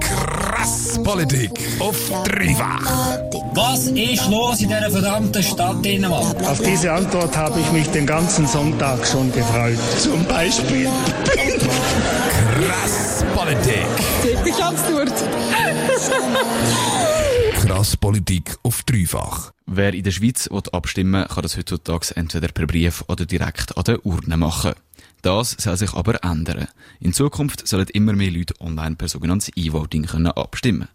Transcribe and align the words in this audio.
Krass 0.00 1.00
Politik 1.04 1.52
auf 1.78 1.96
dreifach. 2.24 2.80
Was 3.52 3.86
ist 3.86 4.28
los 4.28 4.60
in 4.60 4.68
dieser 4.68 4.90
verdammten 4.90 5.42
Stadt 5.42 5.84
Dänemark? 5.84 6.42
Auf 6.42 6.60
diese 6.60 6.90
Antwort 6.92 7.36
habe 7.36 7.60
ich 7.60 7.70
mich 7.70 7.86
den 7.90 8.06
ganzen 8.06 8.46
Sonntag 8.46 9.06
schon 9.06 9.32
gefreut. 9.32 9.78
Zum 9.98 10.24
Beispiel. 10.24 10.88
Krass 12.60 13.24
Politik. 13.34 13.86
Ich 14.44 14.62
hab's 14.62 14.82
durch. 14.88 15.10
Krass 17.62 17.96
Politik 17.96 18.56
auf 18.64 18.82
dreifach. 18.82 19.52
Wer 19.66 19.94
in 19.94 20.02
der 20.02 20.10
Schweiz 20.10 20.48
will 20.50 20.62
abstimmen 20.72 21.26
kann 21.28 21.42
das 21.42 21.56
heutzutage 21.56 22.16
entweder 22.16 22.48
per 22.48 22.66
Brief 22.66 23.04
oder 23.08 23.26
direkt 23.26 23.76
an 23.76 23.84
der 23.84 24.04
Urne 24.04 24.36
machen. 24.36 24.74
Das 25.24 25.52
soll 25.58 25.78
sich 25.78 25.94
aber 25.94 26.22
ändern. 26.22 26.68
In 27.00 27.14
Zukunft 27.14 27.66
sollen 27.66 27.88
immer 27.94 28.12
mehr 28.12 28.30
Leute 28.30 28.60
online 28.60 28.96
per 28.96 29.08
sogenanntes 29.08 29.50
E-Voting 29.56 30.04
können 30.04 30.26
abstimmen. 30.26 30.88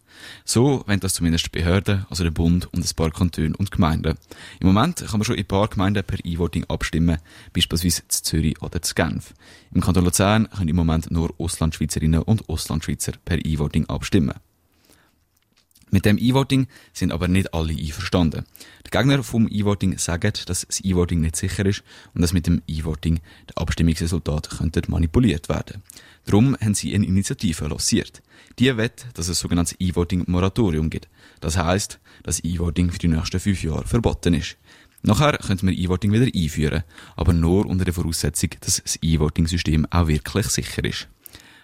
So 0.45 0.83
wenn 0.85 0.99
das 0.99 1.15
zumindest 1.15 1.51
Behörden, 1.51 2.05
also 2.11 2.23
der 2.23 2.29
Bund 2.29 2.71
und 2.71 2.85
ein 2.85 2.95
paar 2.95 3.09
Kantone 3.09 3.57
und 3.57 3.71
Gemeinden. 3.71 4.19
Im 4.59 4.67
Moment 4.67 4.99
kann 4.99 5.17
man 5.17 5.23
schon 5.23 5.33
in 5.33 5.45
ein 5.45 5.47
paar 5.47 5.67
Gemeinden 5.67 6.03
per 6.03 6.23
E-Voting 6.23 6.65
abstimmen, 6.65 7.17
beispielsweise 7.53 8.07
zu 8.07 8.21
Zürich 8.21 8.61
oder 8.61 8.83
zu 8.83 8.93
Genf. 8.93 9.33
Im 9.73 9.81
Kanton 9.81 10.05
Luzern 10.05 10.47
können 10.51 10.69
im 10.69 10.75
Moment 10.75 11.09
nur 11.09 11.33
Auslandschweizerinnen 11.39 12.21
und 12.21 12.47
Auslandschweizer 12.49 13.13
per 13.25 13.43
E-Voting 13.43 13.87
abstimmen. 13.87 14.35
Mit 15.91 16.05
dem 16.05 16.17
E-Voting 16.17 16.67
sind 16.93 17.11
aber 17.11 17.27
nicht 17.27 17.53
alle 17.53 17.73
einverstanden. 17.73 18.45
Die 18.85 18.91
Gegner 18.91 19.23
vom 19.23 19.47
E-Voting 19.49 19.97
sagen, 19.97 20.33
dass 20.45 20.65
das 20.67 20.83
E-Voting 20.83 21.19
nicht 21.21 21.35
sicher 21.35 21.65
ist 21.65 21.83
und 22.13 22.21
dass 22.21 22.33
mit 22.33 22.45
dem 22.45 22.61
E-Voting 22.67 23.19
die 23.49 23.57
Abstimmungsresultate 23.57 24.55
könnten 24.57 24.91
manipuliert 24.91 25.49
werden. 25.49 25.81
Darum 26.25 26.55
haben 26.61 26.75
sie 26.75 26.93
eine 26.93 27.07
Initiative 27.07 27.67
lanciert. 27.67 28.21
Die 28.59 28.75
wett, 28.77 29.07
dass 29.15 29.27
es 29.27 29.39
ein 29.39 29.41
sogenanntes 29.41 29.75
E-Voting-Moratorium 29.79 30.89
gibt. 30.89 31.07
Das 31.39 31.57
heißt, 31.57 31.99
dass 32.23 32.43
E-Voting 32.43 32.91
für 32.91 32.99
die 32.99 33.07
nächsten 33.07 33.39
fünf 33.39 33.63
Jahre 33.63 33.87
verboten 33.87 34.35
ist. 34.35 34.57
Nachher 35.01 35.37
könnte 35.37 35.65
man 35.65 35.73
E-Voting 35.73 36.11
wieder 36.11 36.27
einführen, 36.33 36.83
aber 37.15 37.33
nur 37.33 37.65
unter 37.65 37.85
der 37.85 37.93
Voraussetzung, 37.93 38.49
dass 38.59 38.81
das 38.83 38.99
E-Voting-System 39.01 39.87
auch 39.89 40.07
wirklich 40.07 40.47
sicher 40.47 40.83
ist. 40.83 41.07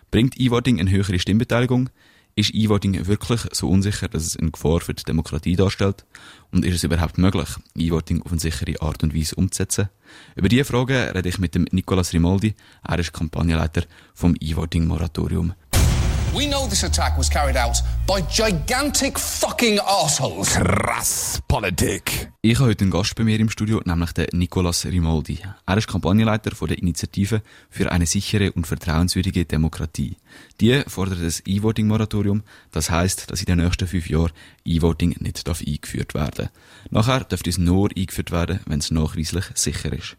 Bringt 0.09 0.39
E-Voting 0.39 0.79
eine 0.79 0.89
höhere 0.89 1.19
Stimmbeteiligung? 1.19 1.89
Ist 2.37 2.53
E-Voting 2.53 3.07
wirklich 3.07 3.47
so 3.53 3.69
unsicher, 3.69 4.09
dass 4.09 4.25
es 4.25 4.35
eine 4.35 4.51
Gefahr 4.51 4.81
für 4.81 4.93
die 4.93 5.05
Demokratie 5.05 5.55
darstellt? 5.55 6.05
Und 6.51 6.65
ist 6.65 6.75
es 6.75 6.83
überhaupt 6.83 7.17
möglich, 7.17 7.47
E-Voting 7.77 8.23
auf 8.23 8.31
eine 8.31 8.41
sichere 8.41 8.81
Art 8.81 9.03
und 9.03 9.15
Weise 9.15 9.35
umzusetzen? 9.35 9.87
Über 10.35 10.49
diese 10.49 10.65
Frage 10.65 11.13
rede 11.15 11.29
ich 11.29 11.39
mit 11.39 11.55
dem 11.55 11.65
Nicolas 11.71 12.11
Rimaldi. 12.11 12.53
Er 12.85 12.99
ist 12.99 13.13
Kampagnenleiter 13.13 13.83
vom 14.13 14.35
E-Voting-Moratorium. 14.37 15.53
We 16.37 16.49
know 16.49 16.67
this 16.67 16.83
attack 16.83 17.17
was 17.17 17.29
carried 17.29 17.55
out 17.55 17.81
by 18.05 18.21
gigantic 18.29 19.17
fucking 19.17 19.79
assholes. 19.79 20.49
Krass 20.49 21.41
Politik. 21.47 22.29
Ich 22.41 22.59
habe 22.59 22.71
heute 22.71 22.83
einen 22.83 22.91
Gast 22.91 23.15
bei 23.15 23.23
mir 23.23 23.39
im 23.39 23.49
Studio, 23.49 23.81
nämlich 23.85 24.11
den 24.11 24.27
Nicolas 24.33 24.85
Rimaldi. 24.85 25.39
Er 25.65 25.77
ist 25.77 25.87
Kampagnenleiter 25.87 26.53
von 26.53 26.67
der 26.67 26.77
Initiative 26.77 27.41
für 27.69 27.89
eine 27.89 28.05
sichere 28.05 28.51
und 28.51 28.67
vertrauenswürdige 28.67 29.45
Demokratie. 29.45 30.17
Die 30.59 30.83
fordert 30.87 31.23
das 31.23 31.41
E-Voting-Moratorium. 31.45 32.43
Das 32.71 32.89
heißt, 32.89 33.31
dass 33.31 33.39
in 33.39 33.45
den 33.45 33.59
nächsten 33.59 33.87
fünf 33.87 34.09
Jahren 34.09 34.33
E-Voting 34.65 35.15
nicht 35.19 35.47
darf 35.47 35.61
eingeführt 35.65 36.15
werden 36.15 36.49
Nachher 36.89 37.23
dürfte 37.23 37.49
es 37.49 37.57
nur 37.57 37.91
eingeführt 37.95 38.31
werden, 38.31 38.59
wenn 38.65 38.79
es 38.79 38.91
nachweislich 38.91 39.45
sicher 39.53 39.93
ist. 39.93 40.17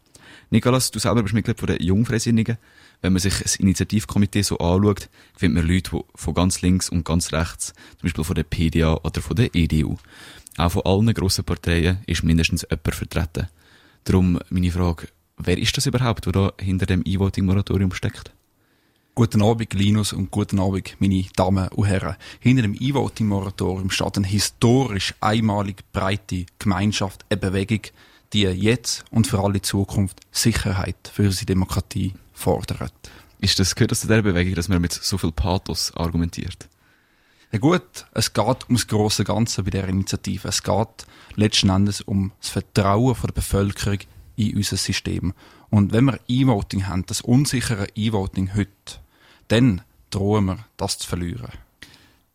Nicolas, 0.51 0.91
du 0.91 0.99
selber 0.99 1.23
bist 1.23 1.35
Mitglied 1.35 1.59
von 1.59 1.67
der 1.67 1.83
Jungfreisinnigen. 1.83 2.57
Wenn 3.03 3.13
man 3.13 3.21
sich 3.21 3.41
das 3.41 3.57
Initiativkomitee 3.57 4.43
so 4.43 4.59
anschaut, 4.59 5.09
findet 5.37 5.63
man 5.63 5.73
Leute 5.73 5.91
die 5.91 6.01
von 6.15 6.35
ganz 6.35 6.63
links 6.63 6.89
und 6.89 7.05
ganz 7.05 7.33
rechts, 7.33 7.69
zum 7.69 8.03
Beispiel 8.03 8.25
von 8.25 8.35
der 8.35 8.45
PDA 8.45 8.95
oder 8.95 9.21
von 9.21 9.37
der 9.37 9.55
EDU. 9.55 9.97
Auch 10.57 10.73
von 10.73 10.83
allen 10.83 11.13
grossen 11.13 11.45
Parteien 11.45 11.99
ist 12.07 12.25
mindestens 12.25 12.63
jemand 12.63 12.95
vertreten. 12.95 13.49
Darum 14.05 14.39
meine 14.49 14.71
Frage, 14.71 15.09
wer 15.37 15.59
ist 15.59 15.77
das 15.77 15.87
überhaupt, 15.87 16.27
der 16.27 16.33
da 16.33 16.53
hinter 16.59 16.87
dem 16.87 17.03
E-Voting-Moratorium 17.05 17.93
steckt? 17.93 18.33
Guten 19.15 19.43
Abend, 19.43 19.73
Linus, 19.75 20.13
und 20.13 20.31
guten 20.31 20.61
Abend, 20.61 20.97
meine 20.99 21.25
Damen 21.35 21.69
und 21.69 21.87
Herren. 21.87 22.17
Hinter 22.41 22.63
dem 22.63 22.77
E-Voting-Moratorium 22.79 23.91
steht 23.91 24.17
eine 24.17 24.27
historisch 24.27 25.15
einmalig 25.21 25.85
breite 25.93 26.47
Gemeinschaft, 26.59 27.25
eine 27.31 27.39
Bewegung, 27.39 27.81
die 28.33 28.43
jetzt 28.43 29.05
und 29.11 29.27
für 29.27 29.41
alle 29.41 29.63
Zukunft 29.63 30.21
Sicherheit 30.31 31.11
für 31.13 31.25
unsere 31.25 31.47
Demokratie 31.47 32.13
fordert. 32.37 32.93
Ist 33.41 33.59
das, 33.59 33.75
gehört 33.75 33.91
das 33.91 34.01
zu 34.01 34.07
der 34.07 34.23
Bewegung, 34.23 34.55
dass 34.55 34.69
man 34.69 34.81
mit 34.81 34.93
so 34.93 35.19
viel 35.19 35.33
Pathos 35.33 35.93
argumentiert? 35.97 36.69
Ja 37.53 37.59
gut, 37.59 38.07
es 38.13 38.33
geht 38.33 38.65
ums 38.69 38.87
große 38.87 39.25
Ganze 39.25 39.63
bei 39.63 39.71
der 39.71 39.89
Initiative. 39.89 40.49
Es 40.49 40.63
geht 40.63 41.07
letzten 41.37 41.71
Endes 41.71 42.01
um 42.01 42.33
das 42.41 42.51
Vertrauen 42.51 43.15
von 43.15 43.29
der 43.29 43.35
Bevölkerung 43.35 43.99
in 44.37 44.57
unser 44.57 44.77
System. 44.77 45.33
Und 45.71 45.93
wenn 45.93 46.05
wir 46.05 46.21
E-Voting 46.29 46.87
haben, 46.87 47.07
das 47.07 47.21
unsichere 47.21 47.87
E-Voting 47.95 48.55
heute, 48.55 49.01
dann 49.49 49.83
drohen 50.11 50.47
wir, 50.47 50.59
das 50.77 50.99
zu 50.99 51.09
verlieren. 51.09 51.49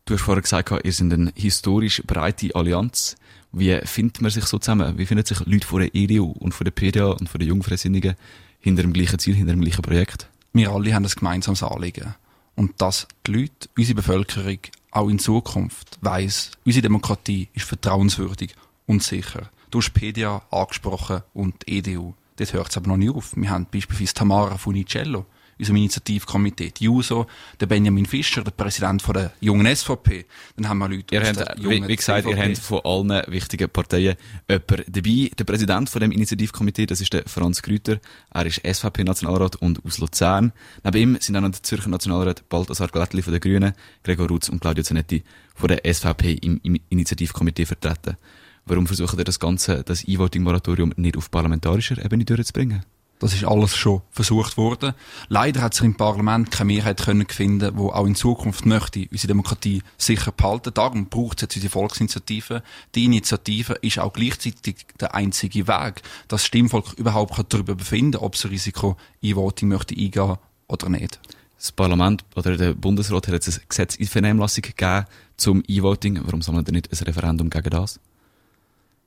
Du 0.04 0.14
hast 0.14 0.22
vorher 0.22 0.42
gesagt, 0.42 0.72
ihr 0.84 0.92
seid 0.92 1.12
eine 1.12 1.32
historisch 1.36 2.02
breite 2.06 2.54
Allianz. 2.54 3.16
Wie 3.52 3.78
findet 3.84 4.22
man 4.22 4.30
sich 4.30 4.44
so 4.46 4.58
zusammen? 4.58 4.98
Wie 4.98 5.06
finden 5.06 5.26
sich 5.26 5.40
Leute 5.46 5.66
von 5.66 5.80
der 5.80 5.94
EDU 5.94 6.32
und 6.32 6.52
von 6.52 6.64
der 6.64 6.72
PDA 6.72 7.10
und 7.10 7.28
von 7.28 7.38
der 7.38 7.48
Jungfreisinnigen 7.48 8.16
hinter 8.62 8.82
dem 8.82 8.94
gleichen 8.94 9.18
Ziel, 9.18 9.34
hinter 9.34 9.52
dem 9.52 9.60
gleichen 9.60 9.82
Projekt? 9.82 10.28
Wir 10.54 10.70
alle 10.70 10.94
haben 10.94 11.04
ein 11.04 11.10
gemeinsames 11.10 11.62
Anliegen. 11.62 12.14
Und 12.54 12.80
dass 12.80 13.08
die 13.26 13.32
Leute, 13.32 13.68
unsere 13.76 13.96
Bevölkerung, 13.96 14.58
auch 14.90 15.08
in 15.08 15.18
Zukunft 15.18 15.98
weiss, 16.00 16.50
unsere 16.64 16.82
Demokratie 16.82 17.48
ist 17.54 17.66
vertrauenswürdig 17.66 18.54
und 18.86 19.02
sicher. 19.02 19.50
Du 19.70 19.78
hast 19.78 19.92
PDA 19.92 20.42
angesprochen 20.50 21.22
und 21.32 21.66
die 21.66 21.78
EDU. 21.78 22.14
Dort 22.36 22.52
hört 22.52 22.70
es 22.70 22.76
aber 22.76 22.88
noch 22.88 22.98
nicht 22.98 23.14
auf. 23.14 23.34
Wir 23.36 23.50
haben 23.50 23.66
beispielsweise 23.72 24.14
Tamara 24.14 24.58
Funicello, 24.58 25.26
unserem 25.58 25.76
Initiativkomitee, 25.76 26.72
die 26.76 26.84
JUSO, 26.84 27.26
der 27.60 27.66
Benjamin 27.66 28.06
Fischer, 28.06 28.42
der 28.42 28.50
Präsident 28.50 29.02
von 29.02 29.14
der 29.14 29.32
jungen 29.40 29.74
SVP. 29.74 30.26
Dann 30.56 30.68
haben 30.68 30.78
wir 30.78 30.88
Leute 30.88 31.14
Ihr 31.14 31.22
aus 31.22 31.28
habt, 31.28 31.38
der 31.38 31.56
wie, 31.58 31.62
jungen 31.62 31.88
wie 31.88 31.96
gesagt, 31.96 32.26
ihr 32.26 32.34
CVP. 32.34 32.48
habt 32.48 32.58
von 32.58 32.80
allen 32.84 33.22
wichtigen 33.32 33.68
Parteien 33.68 34.16
jemanden 34.48 34.92
dabei. 34.92 35.30
Der 35.38 35.44
Präsident 35.44 35.90
von 35.90 36.00
dem 36.00 36.12
Initiativkomitee, 36.12 36.86
das 36.86 37.00
ist 37.00 37.12
der 37.12 37.24
Franz 37.26 37.62
Grüter. 37.62 38.00
Er 38.32 38.46
ist 38.46 38.60
SVP-Nationalrat 38.64 39.56
und 39.56 39.84
aus 39.84 39.98
Luzern. 39.98 40.52
Neben 40.84 40.98
ihm 40.98 41.16
sind 41.20 41.36
auch 41.36 41.40
noch 41.40 41.50
der 41.50 41.62
Zürcher 41.62 41.88
Nationalrat 41.88 42.48
Balthasar 42.48 42.88
Glättli 42.88 43.22
von 43.22 43.32
den 43.32 43.40
Grünen, 43.40 43.72
Gregor 44.02 44.28
Rutz 44.28 44.48
und 44.48 44.60
Claudio 44.60 44.82
Zanetti 44.82 45.22
von 45.54 45.68
der 45.68 45.80
SVP 45.92 46.34
im, 46.34 46.60
im 46.62 46.78
Initiativkomitee 46.88 47.66
vertreten. 47.66 48.16
Warum 48.64 48.86
versucht 48.86 49.18
ihr 49.18 49.24
das 49.24 49.40
Ganze, 49.40 49.82
das 49.82 50.06
E-Voting-Moratorium 50.06 50.92
nicht 50.96 51.16
auf 51.16 51.30
parlamentarischer 51.30 52.02
Ebene 52.04 52.24
durchzubringen? 52.24 52.84
Das 53.22 53.34
ist 53.34 53.44
alles 53.44 53.76
schon 53.76 54.02
versucht 54.10 54.56
worden. 54.56 54.94
Leider 55.28 55.62
hat 55.62 55.74
sich 55.74 55.84
im 55.84 55.94
Parlament 55.94 56.50
keine 56.50 56.72
Mehrheit 56.72 57.00
können 57.02 57.24
finden, 57.28 57.76
wo 57.76 57.90
auch 57.90 58.04
in 58.04 58.16
Zukunft 58.16 58.66
möchte 58.66 59.06
unsere 59.12 59.28
Demokratie 59.28 59.84
sicher 59.96 60.32
behalten. 60.32 60.74
Darum 60.74 61.06
braucht 61.06 61.38
es 61.38 61.42
jetzt 61.42 61.54
unsere 61.54 61.70
Volksinitiative. 61.70 62.64
Die 62.96 63.04
Initiative 63.04 63.74
ist 63.74 64.00
auch 64.00 64.12
gleichzeitig 64.12 64.86
der 64.98 65.14
einzige 65.14 65.68
Weg, 65.68 66.02
dass 66.26 66.40
das 66.40 66.46
Stimmvolk 66.46 66.94
überhaupt 66.94 67.36
kann 67.36 67.46
darüber 67.48 67.76
befinden 67.76 68.16
ob 68.16 68.34
es 68.34 68.44
ein 68.44 68.50
Risiko 68.50 68.96
E-Voting 69.22 69.68
möchte 69.68 69.94
eingehen 69.94 70.38
oder 70.66 70.88
nicht. 70.88 71.20
Das 71.56 71.70
Parlament 71.70 72.24
oder 72.34 72.56
der 72.56 72.74
Bundesrat 72.74 73.28
hat 73.28 73.34
jetzt 73.34 73.48
ein 73.48 73.62
Gesetz 73.68 73.94
in 73.94 74.08
Vernehmlassung 74.08 74.62
gegeben 74.62 75.06
zum 75.36 75.62
E-Voting. 75.68 76.18
Warum 76.24 76.42
soll 76.42 76.56
man 76.56 76.64
denn 76.64 76.74
nicht 76.74 76.90
ein 76.90 77.04
Referendum 77.04 77.50
gegen 77.50 77.70
das? 77.70 78.00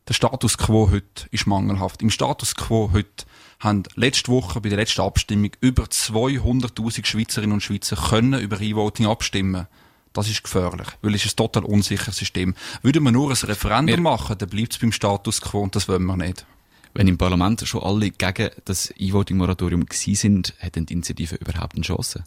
Der 0.08 0.14
Status 0.14 0.58
quo 0.58 0.90
heute 0.92 1.28
ist 1.32 1.47
mangelhaft. 1.47 2.02
Im 2.02 2.12
Status 2.12 2.56
quo 2.56 2.92
heute 2.94 3.26
haben 3.60 3.84
letzte 3.96 4.32
Woche 4.32 4.62
bei 4.62 4.70
der 4.70 4.78
letzten 4.78 5.02
Abstimmung 5.02 5.52
über 5.62 5.84
200.000 5.86 7.06
Schweizerinnen 7.06 7.54
und 7.54 7.62
Schweizer 7.64 7.96
können 7.96 8.40
über 8.40 8.60
E-Voting 8.60 9.06
abstimmen. 9.06 9.68
Das 10.14 10.29
ist 10.29 10.44
gefährlich, 10.44 10.88
weil 11.02 11.16
es 11.16 11.26
ist 11.26 11.34
ein 11.34 11.38
total 11.38 11.66
unsicheres 11.66 12.16
System. 12.18 12.56
Würden 12.82 13.03
wir 13.03 13.12
nur 13.12 13.29
ein 13.32 13.35
Referendum 13.35 13.96
Wir- 13.96 14.02
machen, 14.02 14.38
dann 14.38 14.50
bleibt 14.50 14.74
es 14.74 14.79
beim 14.79 14.91
Status 14.91 15.41
quo 15.41 15.62
und 15.62 15.76
das 15.76 15.88
wollen 15.90 16.06
wir 16.06 16.16
nicht. 16.18 16.46
Wenn 16.94 17.09
im 17.09 17.18
Parlament 17.18 17.68
schon 17.68 17.84
alle 17.84 18.09
gegen 18.12 18.50
das 18.64 18.94
E-Voting-Moratorium 18.97 19.85
gewesen 19.85 20.16
sind, 20.16 20.53
hätten 20.59 20.85
die 20.85 20.94
Initiative 20.94 21.35
überhaupt 21.35 21.76
eine 21.76 21.84
Chance? 21.84 22.24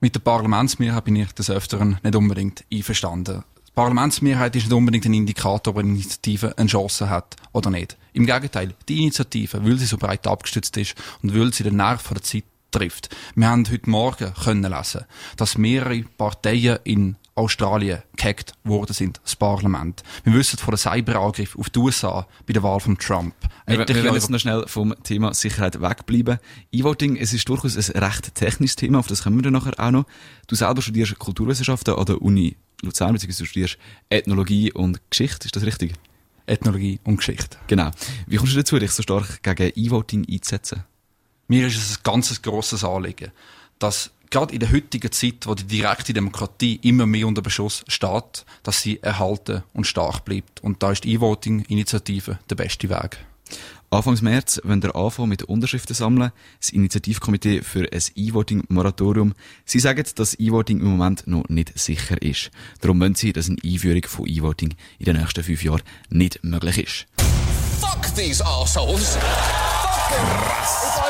Mit 0.00 0.16
der 0.16 0.20
Parlamentsmehrheit 0.20 1.04
bin 1.04 1.16
ich 1.16 1.30
des 1.32 1.48
Öfteren 1.50 1.98
nicht 2.02 2.16
unbedingt 2.16 2.64
einverstanden. 2.72 3.44
Parlamentsmehrheit 3.74 4.54
ist 4.54 4.64
nicht 4.64 4.72
unbedingt 4.72 5.04
ein 5.06 5.14
Indikator, 5.14 5.72
ob 5.72 5.80
eine 5.80 5.88
Initiative 5.88 6.56
eine 6.56 6.68
Chance 6.68 7.10
hat 7.10 7.36
oder 7.52 7.70
nicht. 7.70 7.96
Im 8.12 8.24
Gegenteil, 8.24 8.74
die 8.88 9.02
Initiative, 9.02 9.64
weil 9.64 9.78
sie 9.78 9.86
so 9.86 9.98
breit 9.98 10.26
abgestützt 10.26 10.76
ist 10.76 10.94
und 11.22 11.34
weil 11.36 11.52
sie 11.52 11.64
den 11.64 11.76
Nerv 11.76 12.06
der 12.08 12.22
Zeit 12.22 12.44
trifft. 12.70 13.14
Wir 13.34 13.48
haben 13.48 13.68
heute 13.70 13.90
Morgen 13.90 14.32
können 14.34 14.70
lesen, 14.70 15.04
dass 15.36 15.58
mehrere 15.58 16.02
Parteien 16.16 16.78
in 16.84 17.16
Australien 17.36 18.02
gehackt 18.16 18.52
worden 18.62 18.92
sind, 18.92 19.20
das 19.24 19.34
Parlament. 19.34 20.04
Wir 20.22 20.34
wissen 20.34 20.56
von 20.56 20.70
den 20.70 20.78
Cyberangriff 20.78 21.58
auf 21.58 21.68
die 21.68 21.80
USA 21.80 22.28
bei 22.46 22.52
der 22.52 22.62
Wahl 22.62 22.78
von 22.78 22.96
Trump. 22.96 23.34
Wir, 23.66 23.78
wir 23.78 23.80
Etliche 23.82 24.04
werden 24.04 24.14
jetzt 24.14 24.30
noch 24.30 24.38
schnell 24.38 24.64
vom 24.68 24.94
Thema 25.02 25.34
Sicherheit 25.34 25.80
wegbleiben. 25.80 26.38
E-Voting, 26.70 27.16
es 27.16 27.32
ist 27.32 27.48
durchaus 27.48 27.76
ein 27.76 27.98
recht 27.98 28.34
technisches 28.36 28.76
Thema, 28.76 29.00
auf 29.00 29.08
das 29.08 29.24
kommen 29.24 29.36
wir 29.36 29.42
dann 29.42 29.54
nachher 29.54 29.78
auch 29.80 29.90
noch. 29.90 30.06
Du 30.46 30.54
selber 30.54 30.80
studierst 30.80 31.18
Kulturwissenschaften 31.18 31.94
an 31.94 32.04
der 32.04 32.22
Uni 32.22 32.56
Luzern, 32.84 33.12
beziehungsweise 33.12 33.44
du 33.44 33.48
studierst 33.48 33.78
Ethnologie 34.08 34.72
und 34.72 35.00
Geschichte, 35.10 35.46
ist 35.46 35.56
das 35.56 35.64
richtig? 35.64 35.94
Ethnologie 36.46 37.00
und 37.04 37.16
Geschichte. 37.16 37.56
Genau. 37.66 37.90
Wie 38.26 38.36
kommst 38.36 38.54
du 38.54 38.58
dazu, 38.58 38.78
dich 38.78 38.90
so 38.90 39.02
stark 39.02 39.42
gegen 39.42 39.72
E-Voting 39.74 40.26
einzusetzen? 40.30 40.84
Mir 41.48 41.66
ist 41.66 41.76
es 41.76 41.98
ein 41.98 42.02
ganz 42.02 42.42
grosses 42.42 42.84
Anliegen, 42.84 43.30
dass 43.78 44.10
gerade 44.30 44.52
in 44.52 44.60
der 44.60 44.72
heutigen 44.72 45.12
Zeit, 45.12 45.46
wo 45.46 45.54
die 45.54 45.64
direkte 45.64 46.12
Demokratie 46.12 46.80
immer 46.82 47.06
mehr 47.06 47.26
unter 47.26 47.42
Beschuss 47.42 47.84
steht, 47.88 48.44
dass 48.62 48.82
sie 48.82 49.00
erhalten 49.02 49.62
und 49.72 49.86
stark 49.86 50.24
bleibt. 50.24 50.62
Und 50.62 50.82
da 50.82 50.92
ist 50.92 51.04
die 51.04 51.12
E-Voting-Initiative 51.12 52.38
der 52.48 52.54
beste 52.56 52.88
Weg. 52.88 53.18
Anfangs 53.94 54.22
März 54.22 54.60
wollen 54.64 54.82
wir 54.82 54.96
anfangen 54.96 55.28
mit 55.28 55.44
Unterschriften 55.44 55.94
sammeln, 55.94 56.32
das 56.58 56.70
Initiativkomitee 56.70 57.62
für 57.62 57.86
ein 57.92 58.02
E-Voting-Moratorium. 58.16 59.34
Sie 59.64 59.78
sagen, 59.78 60.04
dass 60.16 60.34
E-Voting 60.34 60.80
im 60.80 60.96
Moment 60.96 61.28
noch 61.28 61.48
nicht 61.48 61.78
sicher 61.78 62.20
ist. 62.20 62.50
Darum 62.80 63.00
wollen 63.00 63.14
sie, 63.14 63.32
dass 63.32 63.48
eine 63.48 63.58
Einführung 63.64 64.02
von 64.02 64.26
E-Voting 64.28 64.74
in 64.98 65.04
den 65.04 65.16
nächsten 65.16 65.44
fünf 65.44 65.62
Jahren 65.62 65.82
nicht 66.10 66.42
möglich 66.42 66.78
ist. 66.78 67.06
Fuck 67.80 68.12
these 68.16 68.44
assholes. 68.44 69.16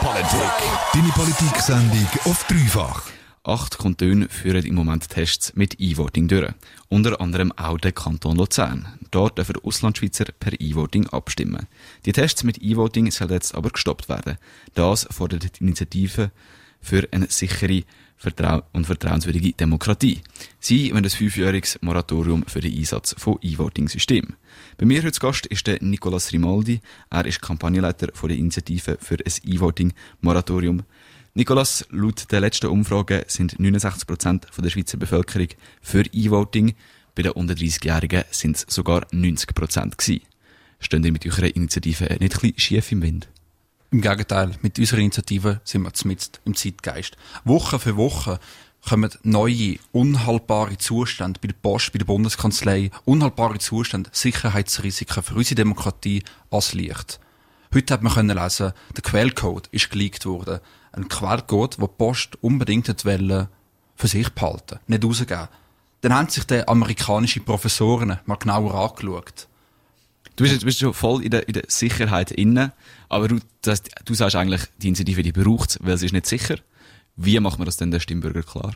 Politik. 0.01 0.51
Deine 0.93 1.09
Politik-Sendung 1.09 2.09
auf 2.27 2.45
dreifach. 2.49 3.03
Acht 3.47 3.77
Kantone 3.77 4.31
führen 4.31 4.65
im 4.65 4.75
Moment 4.75 5.07
Tests 5.11 5.53
mit 5.55 5.79
E-Voting 5.79 6.29
durch. 6.29 6.55
Unter 6.89 7.21
anderem 7.21 7.53
auch 7.53 7.77
der 7.77 7.93
Kanton 7.93 8.37
Luzern. 8.37 8.99
Dort 9.11 9.37
dürfen 9.37 9.57
Auslandschweizer 9.63 10.25
per 10.41 10.59
E-Voting 10.59 11.09
abstimmen. 11.09 11.67
Die 12.07 12.13
Tests 12.13 12.43
mit 12.43 12.63
E-Voting 12.63 13.11
sollen 13.11 13.33
jetzt 13.33 13.55
aber 13.55 13.69
gestoppt 13.69 14.09
werden. 14.09 14.39
Das 14.73 15.07
fordert 15.11 15.61
die 15.61 15.63
Initiative 15.63 16.31
für 16.81 17.07
eine 17.13 17.27
sichere 17.29 17.83
Vertrau 18.17 18.63
und 18.73 18.87
vertrauenswürdige 18.87 19.53
Demokratie. 19.53 20.23
Sie 20.59 20.93
wollen 20.93 21.05
ein 21.05 21.11
fünfjähriges 21.11 21.79
Moratorium 21.83 22.47
für 22.47 22.63
den 22.63 22.75
Einsatz 22.75 23.15
von 23.19 23.39
E-Voting-Systemen. 23.43 24.37
Bei 24.79 24.87
mir 24.87 25.03
heute 25.03 25.21
Gast 25.21 25.45
ist 25.47 25.67
der 25.67 25.83
Nicolas 25.83 26.33
Rimaldi. 26.33 26.81
Er 27.11 27.27
ist 27.27 27.43
Kampagnenleiter 27.43 28.07
der 28.07 28.31
Initiative 28.31 28.97
für 29.03 29.17
ein 29.17 29.33
E-Voting-Moratorium. 29.45 30.85
Nicolas, 31.37 31.85
laut 31.91 32.31
der 32.31 32.39
letzten 32.39 32.69
Umfrage 32.69 33.25
sind 33.27 33.59
69% 33.59 34.53
von 34.53 34.63
der 34.63 34.71
Schweizer 34.71 34.99
Bevölkerung 34.99 35.49
für 35.83 36.05
E-Voting. 36.13 36.77
Bei 37.17 37.23
den 37.23 37.33
unter 37.33 37.55
30-Jährigen 37.55 38.23
sind 38.31 38.55
es 38.55 38.67
sogar 38.69 39.05
90% 39.09 39.97
gewesen. 39.97 40.25
Stehen 40.79 41.03
ihr 41.03 41.11
mit 41.11 41.27
eurer 41.27 41.57
Initiative 41.57 42.05
nicht 42.05 42.21
ein 42.21 42.29
bisschen 42.29 42.59
schief 42.61 42.93
im 42.93 43.03
Wind? 43.03 43.29
Im 43.91 44.01
Gegenteil, 44.01 44.53
mit 44.63 44.79
unserer 44.79 45.01
Initiative 45.01 45.61
sind 45.65 45.83
wir 45.83 45.93
zumindest 45.93 46.41
im 46.45 46.55
Zeitgeist. 46.55 47.17
Woche 47.43 47.81
für 47.81 47.97
Woche 47.97 48.39
kommen 48.89 49.11
neue, 49.25 49.79
unhaltbare 49.91 50.79
Zustände 50.79 51.41
bei 51.41 51.49
der 51.49 51.57
Post, 51.61 51.91
bei 51.93 51.99
der 51.99 52.07
Bundeskanzlei, 52.07 52.93
unhaltbare 53.07 53.59
Zustände, 53.59 54.09
Sicherheitsrisiken 54.13 55.25
für 55.25 55.35
unsere 55.35 55.57
Demokratie 55.57 56.23
als 56.53 56.75
Licht. 56.75 57.19
Heute 57.75 57.95
hat 57.95 58.05
man 58.05 58.29
lesen, 58.29 58.73
der 58.95 59.03
Quellcode 59.03 59.67
ist 59.73 59.91
geleakt 59.91 60.27
worden. 60.27 60.61
Ein 60.97 61.09
Quellcode, 61.09 61.81
wo 61.81 61.87
die 61.87 61.95
Post 61.99 62.37
unbedingt 62.43 62.89
hat 62.89 63.05
wollen, 63.05 63.49
für 63.97 64.07
sich 64.09 64.29
behalten, 64.31 64.79
nicht 64.87 65.05
rausgeben. 65.05 65.49
Dann 66.01 66.15
haben 66.15 66.29
sich 66.29 66.45
die 66.45 66.67
amerikanischen 66.67 67.45
Professoren 67.45 68.19
mal 68.27 68.37
genauer 68.37 68.75
angeschaut. 68.75 69.49
Du 70.37 70.43
bist, 70.45 70.53
jetzt- 70.53 70.65
bist 70.65 70.81
schon 70.81 70.93
voll 70.95 71.23
in 71.23 71.31
der, 71.31 71.47
in 71.49 71.55
der 71.55 71.65
Sicherheit 71.69 72.31
inne, 72.33 72.73
aber 73.09 73.29
du, 73.29 73.39
das, 73.63 73.83
du 74.05 74.15
sagst 74.15 74.37
eigentlich, 74.37 74.63
die 74.79 74.89
Initiative, 74.89 75.23
die 75.23 75.33
braucht 75.33 75.79
weil 75.83 75.97
sie 75.97 76.07
ist 76.07 76.13
nicht 76.13 76.27
sicher. 76.27 76.57
Wie 77.17 77.39
macht 77.41 77.59
man 77.59 77.67
das 77.67 77.77
denn 77.77 77.91
den 77.93 78.01
Stimmbürger 78.01 78.43
klar? 78.43 78.75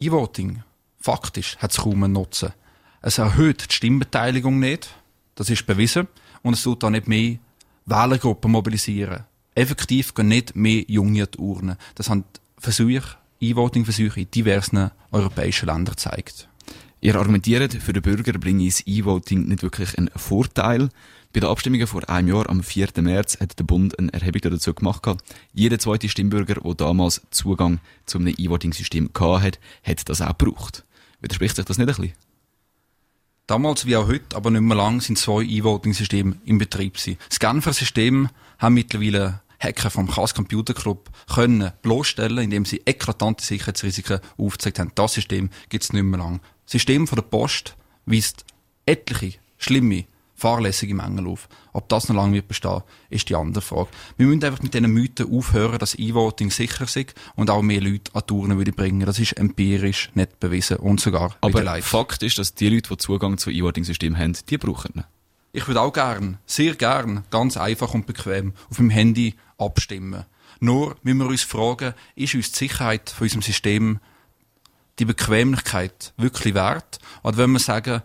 E-Voting, 0.00 0.62
faktisch, 1.00 1.56
hat 1.58 1.70
es 1.70 1.78
kaum 1.78 2.02
einen 2.04 2.12
Nutzen. 2.14 2.52
Es 3.02 3.18
erhöht 3.18 3.70
die 3.70 3.74
Stimmbeteiligung 3.74 4.58
nicht, 4.58 4.88
das 5.34 5.50
ist 5.50 5.66
bewiesen, 5.66 6.08
und 6.42 6.54
es 6.54 6.62
tut 6.62 6.82
auch 6.84 6.90
nicht 6.90 7.08
mehr 7.08 7.36
Wählergruppen 7.86 8.50
mobilisieren. 8.50 9.24
Effektiv 9.56 10.14
gehen 10.14 10.28
nicht 10.28 10.54
mehr 10.54 10.84
Junge 10.86 11.22
an 11.22 11.28
die 11.34 11.38
Urne. 11.38 11.78
Das 11.94 12.10
haben 12.10 12.24
Versuche, 12.58 13.16
E-Voting-Versuche 13.40 14.20
in 14.20 14.30
diversen 14.30 14.90
europäischen 15.10 15.66
Ländern 15.66 15.96
gezeigt. 15.96 16.48
Ihr 17.00 17.16
argumentiert, 17.16 17.72
für 17.72 17.94
den 17.94 18.02
Bürger 18.02 18.34
bringe 18.38 18.66
das 18.66 18.86
E-Voting 18.86 19.46
nicht 19.46 19.62
wirklich 19.62 19.96
einen 19.96 20.10
Vorteil. 20.14 20.90
Bei 21.32 21.40
den 21.40 21.48
Abstimmungen 21.48 21.86
vor 21.86 22.08
einem 22.08 22.28
Jahr, 22.28 22.50
am 22.50 22.62
4. 22.62 22.88
März, 23.00 23.40
hat 23.40 23.58
der 23.58 23.64
Bund 23.64 23.98
eine 23.98 24.12
Erhebung 24.12 24.42
dazu 24.42 24.74
gemacht. 24.74 25.06
Jeder 25.54 25.78
zweite 25.78 26.08
Stimmbürger, 26.10 26.60
der 26.60 26.74
damals 26.74 27.22
Zugang 27.30 27.80
zu 28.04 28.18
einem 28.18 28.34
E-Voting-System 28.36 29.10
hatte, 29.18 29.58
hat 29.82 30.08
das 30.08 30.20
auch 30.20 30.36
gebraucht. 30.36 30.84
Widerspricht 31.22 31.56
sich 31.56 31.64
das 31.64 31.78
nicht 31.78 31.88
ein 31.88 31.94
bisschen? 31.96 32.12
Damals 33.46 33.86
wie 33.86 33.96
auch 33.96 34.08
heute, 34.08 34.36
aber 34.36 34.50
nicht 34.50 34.62
mehr 34.62 34.76
lang, 34.76 35.00
sind 35.00 35.16
zwei 35.16 35.42
E-Voting-Systeme 35.42 36.36
im 36.44 36.58
Betrieb 36.58 36.94
gewesen. 36.94 37.16
Das 37.28 37.38
Genfer 37.38 37.72
System 37.72 38.28
haben 38.58 38.74
mittlerweile 38.74 39.40
Hacker 39.58 39.90
vom 39.90 40.08
Chaos 40.08 40.34
Computer 40.34 40.74
Club 40.74 41.10
können 41.32 41.72
bloßstellen, 41.82 42.44
indem 42.44 42.64
sie 42.64 42.82
eklatante 42.84 43.44
Sicherheitsrisiken 43.44 44.20
aufgezeigt 44.36 44.78
haben. 44.78 44.92
Das 44.94 45.14
System 45.14 45.50
gibt 45.68 45.84
es 45.84 45.92
nicht 45.92 46.02
mehr 46.02 46.18
lang. 46.18 46.40
Das 46.64 46.72
System 46.72 47.06
von 47.06 47.16
der 47.16 47.22
Post 47.22 47.76
weist 48.06 48.44
etliche 48.86 49.38
schlimme, 49.58 50.04
fahrlässige 50.34 50.94
Mängel 50.94 51.26
auf. 51.26 51.48
Ob 51.72 51.88
das 51.88 52.08
noch 52.08 52.16
lange 52.16 52.34
wird 52.34 52.48
bestehen, 52.48 52.82
ist 53.08 53.28
die 53.28 53.34
andere 53.34 53.62
Frage. 53.62 53.88
Wir 54.16 54.26
müssen 54.26 54.44
einfach 54.44 54.62
mit 54.62 54.74
diesen 54.74 54.90
Mythen 54.92 55.32
aufhören, 55.32 55.78
dass 55.78 55.98
E-Voting 55.98 56.50
sicher 56.50 56.84
ist 56.84 57.14
und 57.34 57.50
auch 57.50 57.62
mehr 57.62 57.80
Leute 57.80 58.14
an 58.14 58.22
Urne 58.30 58.58
würde 58.58 58.72
bringen. 58.72 59.06
Das 59.06 59.18
ist 59.18 59.32
empirisch 59.32 60.10
nicht 60.14 60.38
bewiesen 60.38 60.76
und 60.76 61.00
sogar 61.00 61.36
Aber. 61.40 61.80
Fakt 61.82 62.22
ist, 62.22 62.38
dass 62.38 62.54
die 62.54 62.68
Leute, 62.68 62.90
die 62.90 62.98
Zugang 62.98 63.38
zu 63.38 63.50
E-Voting-Systemen 63.50 64.18
haben, 64.18 64.36
die 64.48 64.58
brauchen 64.58 64.92
ihn. 64.96 65.04
Ich 65.52 65.66
würde 65.66 65.80
auch 65.80 65.92
gern, 65.92 66.38
sehr 66.44 66.74
gern, 66.74 67.24
ganz 67.30 67.56
einfach 67.56 67.94
und 67.94 68.06
bequem 68.06 68.52
auf 68.70 68.78
meinem 68.78 68.90
Handy 68.90 69.34
abstimmen. 69.58 70.24
Nur 70.60 70.96
müssen 71.02 71.18
wir 71.18 71.26
uns 71.26 71.42
fragen, 71.42 71.94
ist 72.14 72.34
uns 72.34 72.52
die 72.52 72.58
Sicherheit 72.58 73.10
von 73.10 73.24
unserem 73.24 73.42
System 73.42 73.98
die 74.98 75.04
Bequemlichkeit 75.04 76.12
wirklich 76.16 76.54
wert? 76.54 76.98
Oder 77.22 77.36
wenn 77.36 77.52
wir 77.52 77.58
sagen, 77.58 78.02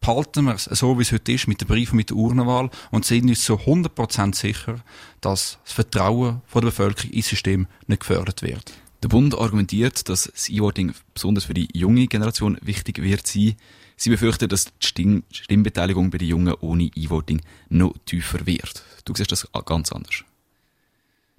behalten 0.00 0.44
wir 0.44 0.54
es 0.54 0.64
so, 0.64 0.98
wie 0.98 1.02
es 1.02 1.12
heute 1.12 1.32
ist, 1.32 1.48
mit 1.48 1.60
dem 1.60 1.68
Brief 1.68 1.92
und 1.92 1.98
mit 1.98 2.10
der 2.10 2.16
Urnenwahl 2.16 2.70
und 2.90 3.04
sind 3.04 3.28
uns 3.28 3.44
so 3.44 3.54
100% 3.54 4.34
sicher, 4.34 4.80
dass 5.20 5.58
das 5.64 5.72
Vertrauen 5.72 6.42
von 6.46 6.62
der 6.62 6.70
Bevölkerung 6.70 7.10
ins 7.12 7.28
System 7.28 7.66
nicht 7.86 8.00
gefördert 8.00 8.42
wird. 8.42 8.72
Der 9.02 9.08
Bund 9.08 9.36
argumentiert, 9.36 10.08
dass 10.08 10.24
das 10.24 10.48
E-Voting 10.48 10.94
besonders 11.12 11.44
für 11.44 11.54
die 11.54 11.68
junge 11.72 12.06
Generation 12.06 12.58
wichtig 12.62 13.02
wird 13.02 13.26
sein. 13.26 13.56
Sie 13.96 14.10
befürchten, 14.10 14.48
dass 14.48 14.66
die 14.66 14.86
Stimm 14.86 15.24
Stimmbeteiligung 15.32 16.10
bei 16.10 16.18
den 16.18 16.28
Jungen 16.28 16.54
ohne 16.60 16.90
E-Voting 16.94 17.40
noch 17.68 17.94
tiefer 18.06 18.46
wird. 18.46 18.84
Du 19.04 19.12
siehst 19.14 19.32
das 19.32 19.48
ganz 19.64 19.92
anders. 19.92 20.24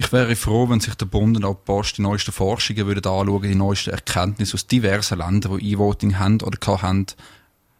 Ich 0.04 0.12
wäre 0.12 0.36
froh, 0.36 0.70
wenn 0.70 0.82
sich 0.82 0.96
der 0.96 1.06
Bund 1.06 1.38
und 1.38 1.46
auch 1.46 1.56
die 1.56 1.66
Post 1.66 1.98
die 1.98 2.02
neuesten 2.02 2.34
Forschungen 2.34 2.86
würden 2.86 3.06
anschauen, 3.06 3.42
die 3.42 3.56
neuesten 3.56 3.92
Erkenntnisse 3.92 4.56
aus 4.56 4.68
diversen 4.68 5.18
Ländern, 5.18 5.58
die 5.58 5.72
E-Voting 5.72 6.20
haben 6.20 6.42
oder 6.42 6.58
gehabt 6.58 6.84
haben. 6.84 7.06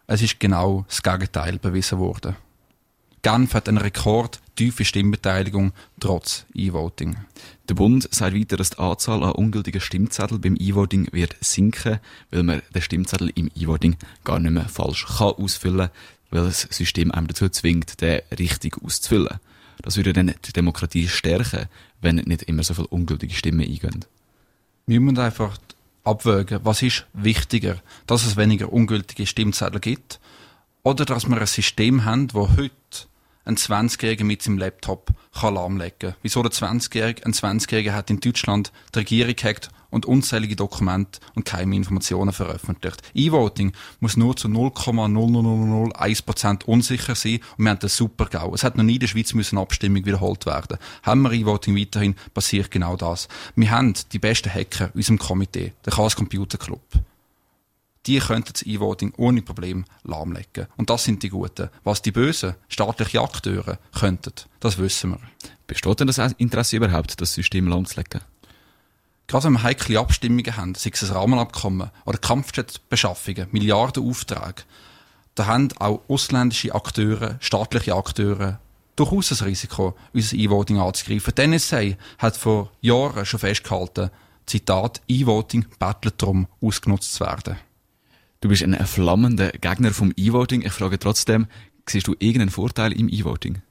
Es 0.06 0.22
ist 0.22 0.40
genau 0.40 0.86
das 0.88 1.02
Gegenteil 1.02 1.58
bewiesen 1.58 1.98
worden. 1.98 2.34
Genf 3.20 3.52
hat 3.52 3.68
eine 3.68 3.84
rekordtiefe 3.84 4.86
Stimmbeteiligung 4.86 5.72
trotz 6.00 6.46
E-Voting. 6.54 7.16
Der 7.68 7.74
Bund 7.74 8.08
sagt 8.10 8.34
weiter, 8.34 8.56
dass 8.56 8.70
die 8.70 8.78
Anzahl 8.78 9.22
an 9.22 9.32
ungültigen 9.32 9.82
Stimmzetteln 9.82 10.40
beim 10.40 10.56
E-Voting 10.58 11.08
wird 11.12 11.36
sinken, 11.42 12.00
weil 12.30 12.42
man 12.42 12.62
den 12.74 12.82
Stimmzettel 12.82 13.32
im 13.34 13.50
E-Voting 13.54 13.96
gar 14.24 14.40
nicht 14.40 14.50
mehr 14.50 14.68
falsch 14.70 15.06
kann 15.18 15.34
ausfüllen, 15.34 15.90
weil 16.30 16.44
das 16.44 16.62
System 16.70 17.12
einem 17.12 17.26
dazu 17.26 17.50
zwingt, 17.50 18.00
den 18.00 18.22
richtig 18.38 18.82
auszufüllen. 18.82 19.40
Das 19.82 19.96
würde 19.96 20.12
dann 20.12 20.34
die 20.44 20.52
Demokratie 20.52 21.08
stärken, 21.08 21.66
wenn 22.00 22.16
nicht 22.16 22.42
immer 22.42 22.62
so 22.62 22.74
viele 22.74 22.88
ungültige 22.88 23.34
Stimmen 23.34 23.60
eingehen. 23.60 24.04
Wir 24.86 25.00
müssen 25.00 25.18
einfach 25.18 25.58
abwägen, 26.04 26.60
was 26.62 26.82
ist 26.82 27.06
wichtiger, 27.12 27.80
dass 28.06 28.26
es 28.26 28.36
weniger 28.36 28.72
ungültige 28.72 29.26
Stimmzettel 29.26 29.80
gibt 29.80 30.20
oder 30.82 31.04
dass 31.04 31.26
wir 31.26 31.40
ein 31.40 31.46
System 31.46 32.04
haben, 32.04 32.32
wo 32.32 32.50
heute 32.56 32.74
ein 33.44 33.56
20-Jähriger 33.56 34.24
mit 34.24 34.42
seinem 34.42 34.58
Laptop 34.58 35.10
kann 35.38 35.54
lahmlegen. 35.54 36.16
Wieso 36.22 36.42
der 36.42 36.50
20-Jährige? 36.52 37.24
Ein 37.26 37.32
20-Jähriger 37.32 37.92
hat 37.92 38.10
in 38.10 38.20
Deutschland 38.20 38.72
die 38.94 39.00
Regierung 39.00 39.36
gehackt 39.36 39.68
und 39.90 40.06
unzählige 40.06 40.56
Dokumente 40.56 41.20
und 41.34 41.44
geheime 41.44 41.76
Informationen 41.76 42.32
veröffentlicht. 42.32 43.02
E-Voting 43.14 43.72
muss 44.00 44.16
nur 44.16 44.34
zu 44.36 44.48
0,00001% 44.48 46.64
unsicher 46.64 47.14
sein 47.14 47.38
und 47.56 47.64
wir 47.64 47.70
haben 47.70 47.78
das 47.78 47.96
super 47.96 48.26
GAU. 48.26 48.54
Es 48.54 48.64
hat 48.64 48.76
noch 48.76 48.84
nie 48.84 48.94
in 48.94 49.00
der 49.00 49.06
Schweiz 49.06 49.34
müssen 49.34 49.56
Abstimmung 49.56 50.04
wiederholt 50.04 50.46
werden. 50.46 50.78
Haben 51.04 51.22
wir 51.22 51.30
E-Voting 51.32 51.76
weiterhin, 51.76 52.16
passiert 52.34 52.72
genau 52.72 52.96
das. 52.96 53.28
Wir 53.54 53.70
haben 53.70 53.94
die 54.12 54.18
besten 54.18 54.52
Hacker 54.52 54.86
in 54.86 54.94
unserem 54.94 55.18
Komitee, 55.18 55.74
der 55.84 55.92
Chaos 55.92 56.16
Computer 56.16 56.58
Club. 56.58 56.82
Die 58.06 58.18
könnten 58.18 58.52
das 58.52 58.62
E-Voting 58.62 59.14
ohne 59.16 59.42
Problem 59.42 59.84
lahmlegen. 60.02 60.66
Und 60.76 60.90
das 60.90 61.04
sind 61.04 61.22
die 61.22 61.30
Guten. 61.30 61.70
Was 61.84 62.02
die 62.02 62.12
bösen, 62.12 62.54
staatliche 62.68 63.20
Akteure 63.20 63.78
könnten, 63.98 64.32
das 64.60 64.78
wissen 64.78 65.12
wir. 65.12 65.20
Besteht 65.66 66.00
denn 66.00 66.06
das 66.06 66.18
Interesse 66.38 66.76
überhaupt, 66.76 67.20
das 67.20 67.34
System 67.34 67.68
lahmzulegen? 67.68 68.20
Gerade 69.26 69.44
wenn 69.44 69.52
wir 69.54 69.62
heikle 69.62 69.98
Abstimmungen 69.98 70.56
haben, 70.56 70.74
sei 70.74 70.90
es 70.92 71.02
ein 71.02 71.16
Rahmenabkommen 71.16 71.90
oder 72.04 72.18
Kampfjetbeschaffungen, 72.18 73.48
Milliardenaufträge, 73.52 74.64
da 75.34 75.46
haben 75.46 75.70
auch 75.78 76.02
ausländische 76.08 76.74
Akteure, 76.74 77.36
staatliche 77.40 77.94
Akteure 77.94 78.60
durchaus 78.96 79.30
das 79.30 79.44
Risiko, 79.44 79.96
unser 80.12 80.36
E-Voting 80.36 80.78
anzugreifen. 80.78 81.34
Die 81.36 81.46
NSA 81.46 81.82
hat 82.18 82.36
vor 82.36 82.70
Jahren 82.80 83.26
schon 83.26 83.40
festgehalten, 83.40 84.10
Zitat, 84.46 85.00
E-Voting 85.08 85.66
bettelt 85.78 86.20
darum, 86.20 86.46
ausgenutzt 86.60 87.14
zu 87.14 87.24
werden. 87.24 87.56
Du 88.44 88.50
bist 88.50 88.62
ein 88.62 88.74
flammender 88.86 89.52
Gegner 89.52 89.90
vom 89.90 90.12
E-Voting. 90.14 90.60
Ich 90.60 90.74
frage 90.74 90.98
trotzdem, 90.98 91.46
siehst 91.88 92.08
du 92.08 92.14
irgendeinen 92.18 92.50
Vorteil 92.50 92.92
im 92.92 93.08
E-Voting? 93.08 93.62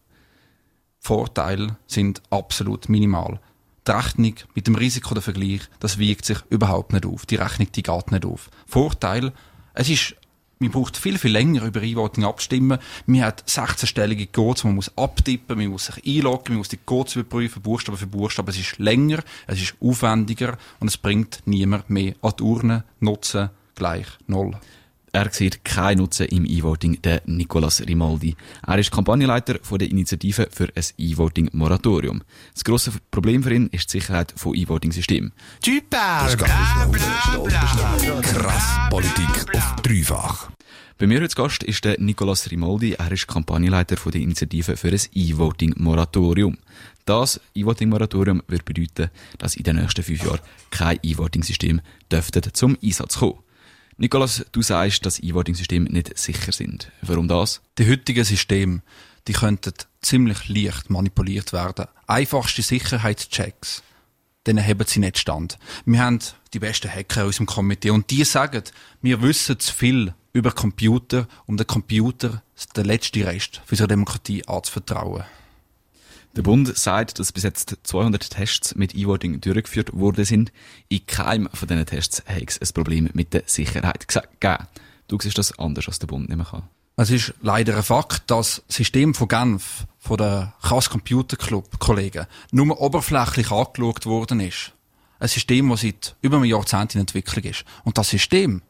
Vorteile 1.00 1.78
sind 1.86 2.24
absolut 2.32 2.90
minimal. 2.90 3.40
Die 3.88 3.92
Rechnung 3.92 4.34
mit 4.56 4.66
dem 4.66 4.74
Risiko 4.74 5.14
der 5.14 5.22
Vergleich, 5.22 5.62
das 5.80 6.00
wiegt 6.00 6.26
sich 6.26 6.40
überhaupt 6.50 6.92
nicht 6.92 7.06
auf. 7.06 7.28
Die 7.28 7.36
Rechnung, 7.36 7.72
die 7.72 7.84
geht 7.84 8.12
nicht 8.12 8.26
auf. 8.26 8.50
Vorteil, 8.66 9.32
es 9.76 9.90
ist, 9.90 10.16
man 10.58 10.72
braucht 10.72 10.98
viel, 10.98 11.20
viel 11.20 11.34
länger 11.34 11.66
über 11.66 11.84
E-Voting 11.84 12.24
abstimmen. 12.24 12.80
Man 13.06 13.22
hat 13.22 13.44
16-stellige 13.48 14.32
Codes, 14.32 14.64
man 14.64 14.74
muss 14.74 14.98
abtippen, 14.98 15.56
man 15.56 15.68
muss 15.68 15.86
sich 15.86 16.04
einloggen, 16.04 16.54
man 16.56 16.58
muss 16.58 16.70
die 16.70 16.78
Codes 16.78 17.16
überprüfen, 17.16 17.62
Buchstabe 17.62 18.00
für 18.00 18.08
Buchstabe. 18.08 18.50
Es 18.50 18.58
ist 18.58 18.80
länger, 18.80 19.20
es 19.46 19.62
ist 19.62 19.76
aufwendiger 19.80 20.58
und 20.80 20.88
es 20.88 20.98
bringt 20.98 21.44
niemand 21.46 21.92
mehr 21.92 22.16
an 22.24 22.34
die 22.40 22.42
Urne. 22.42 22.86
Nutzen 23.00 23.52
gleich 23.76 24.08
null. 24.28 24.52
Er 25.16 25.32
sieht 25.32 25.64
keinen 25.64 26.00
Nutzen 26.00 26.26
im 26.26 26.44
E-Voting, 26.44 27.00
der 27.04 27.22
Nicolas 27.26 27.82
Rimaldi. 27.82 28.36
Er 28.66 28.80
ist 28.80 28.92
Kampagnenleiter 28.92 29.60
von 29.62 29.78
der 29.78 29.92
Initiative 29.92 30.48
für 30.52 30.70
ein 30.76 30.84
E-Voting-Moratorium. 30.98 32.24
Das 32.56 32.64
grosse 32.64 32.92
Problem 33.12 33.44
für 33.44 33.54
ihn 33.54 33.68
ist 33.68 33.94
die 33.94 34.00
Sicherheit 34.00 34.34
von 34.36 34.56
E-Voting-Systemen. 34.56 35.32
Bla. 35.92 36.36
Krass 38.24 38.90
Politik 38.90 39.56
auf 39.56 39.76
dreifach. 39.84 40.50
Bei 40.98 41.06
mir 41.06 41.22
als 41.22 41.36
Gast 41.36 41.62
ist 41.62 41.86
der 41.86 42.00
Nicolas 42.00 42.50
Rimaldi. 42.50 42.94
Er 42.94 43.12
ist 43.12 43.28
Kampagnenleiter 43.28 43.98
von 43.98 44.12
der 44.12 44.22
Initiative 44.22 44.78
für 44.78 44.90
ein 44.90 45.02
E-Voting-Moratorium. 45.14 46.58
Das 47.06 47.40
E-Voting-Moratorium 47.54 48.42
wird 48.48 48.66
bedeuten, 48.66 49.12
dass 49.38 49.56
in 49.56 49.64
den 49.64 49.76
nächsten 49.76 50.02
fünf 50.02 50.24
Jahren 50.24 50.40
kein 50.72 50.98
E-Voting-System 51.04 51.82
zum 52.54 52.78
Einsatz 52.82 53.20
kommen. 53.20 53.40
Nikolas, 53.98 54.46
du 54.52 54.62
sagst, 54.62 55.06
dass 55.06 55.20
E-Voting-Systeme 55.20 55.90
nicht 55.90 56.18
sicher 56.18 56.52
sind. 56.52 56.92
Warum 57.02 57.28
das? 57.28 57.62
Die 57.78 57.90
heutigen 57.90 58.24
Systeme, 58.24 58.82
die 59.28 59.34
könnten 59.34 59.74
ziemlich 60.02 60.50
leicht 60.50 60.90
manipuliert 60.90 61.54
werden. 61.54 61.86
Einfachste 62.08 62.62
Sicherheitschecks, 62.62 63.84
denen 64.48 64.66
haben 64.66 64.86
sie 64.88 65.00
nicht 65.00 65.20
stand. 65.20 65.60
Wir 65.86 66.00
haben 66.00 66.20
die 66.54 66.60
besten 66.60 66.90
Hacker 66.90 67.22
in 67.22 67.28
unserem 67.28 67.46
Komitee 67.46 67.92
und 67.92 68.10
die 68.10 68.24
sagen, 68.24 68.64
wir 69.02 69.22
wissen 69.22 69.60
zu 69.60 69.74
viel 69.74 70.14
über 70.34 70.52
Computer, 70.52 71.28
um 71.46 71.58
den 71.58 71.68
Computer 71.68 72.42
den 72.76 72.86
letzten 72.86 73.24
Rest 73.24 73.62
für 73.66 73.74
unsere 73.74 73.88
Demokratie 73.88 74.48
anzuvertrauen. 74.48 75.24
Der 76.36 76.42
Bund 76.42 76.76
sagt, 76.76 77.20
dass 77.20 77.32
bis 77.32 77.44
jetzt 77.44 77.78
200 77.84 78.32
Tests 78.32 78.74
mit 78.74 78.96
E-Voting 78.96 79.40
durchgeführt 79.40 79.94
worden 79.94 80.26
sind. 80.26 80.52
In 80.90 81.06
keinem 81.06 81.48
von 81.54 81.68
diesen 81.68 81.86
Tests 81.86 82.24
hat 82.26 82.50
es 82.50 82.60
ein 82.60 82.74
Problem 82.74 83.10
mit 83.14 83.36
der 83.36 83.44
Sicherheit 83.46 84.08
gegeben. 84.08 84.68
Du 85.08 85.20
siehst 85.22 85.38
das 85.38 85.60
anders, 85.60 85.88
als 85.88 86.00
der 86.00 86.08
Bund 86.08 86.30
nicht 86.30 86.38
mehr 86.38 86.48
kann. 86.48 86.64
Es 86.96 87.12
ist 87.12 87.36
leider 87.42 87.78
ein 87.78 87.84
Fakt, 87.84 88.32
dass 88.32 88.64
das 88.68 88.78
System 88.78 89.14
von 89.14 89.28
Genf, 89.28 89.86
von 90.00 90.18
der 90.18 90.54
Chaos 90.64 90.90
Computer 90.90 91.38
Club 91.38 91.80
Kollegen, 91.80 92.26
nur 92.52 92.82
oberflächlich 92.82 93.52
angeschaut 93.52 94.08
worden 94.08 94.40
ist. 94.40 94.74
Ein 95.20 95.28
System, 95.28 95.70
das 95.70 95.82
seit 95.82 96.16
über 96.22 96.38
einem 96.38 96.46
Jahrzehnt 96.46 96.96
in 96.96 97.02
Entwicklung 97.02 97.46
ist. 97.46 97.64
Und 97.84 98.00
das 98.00 98.10
System 98.10 98.64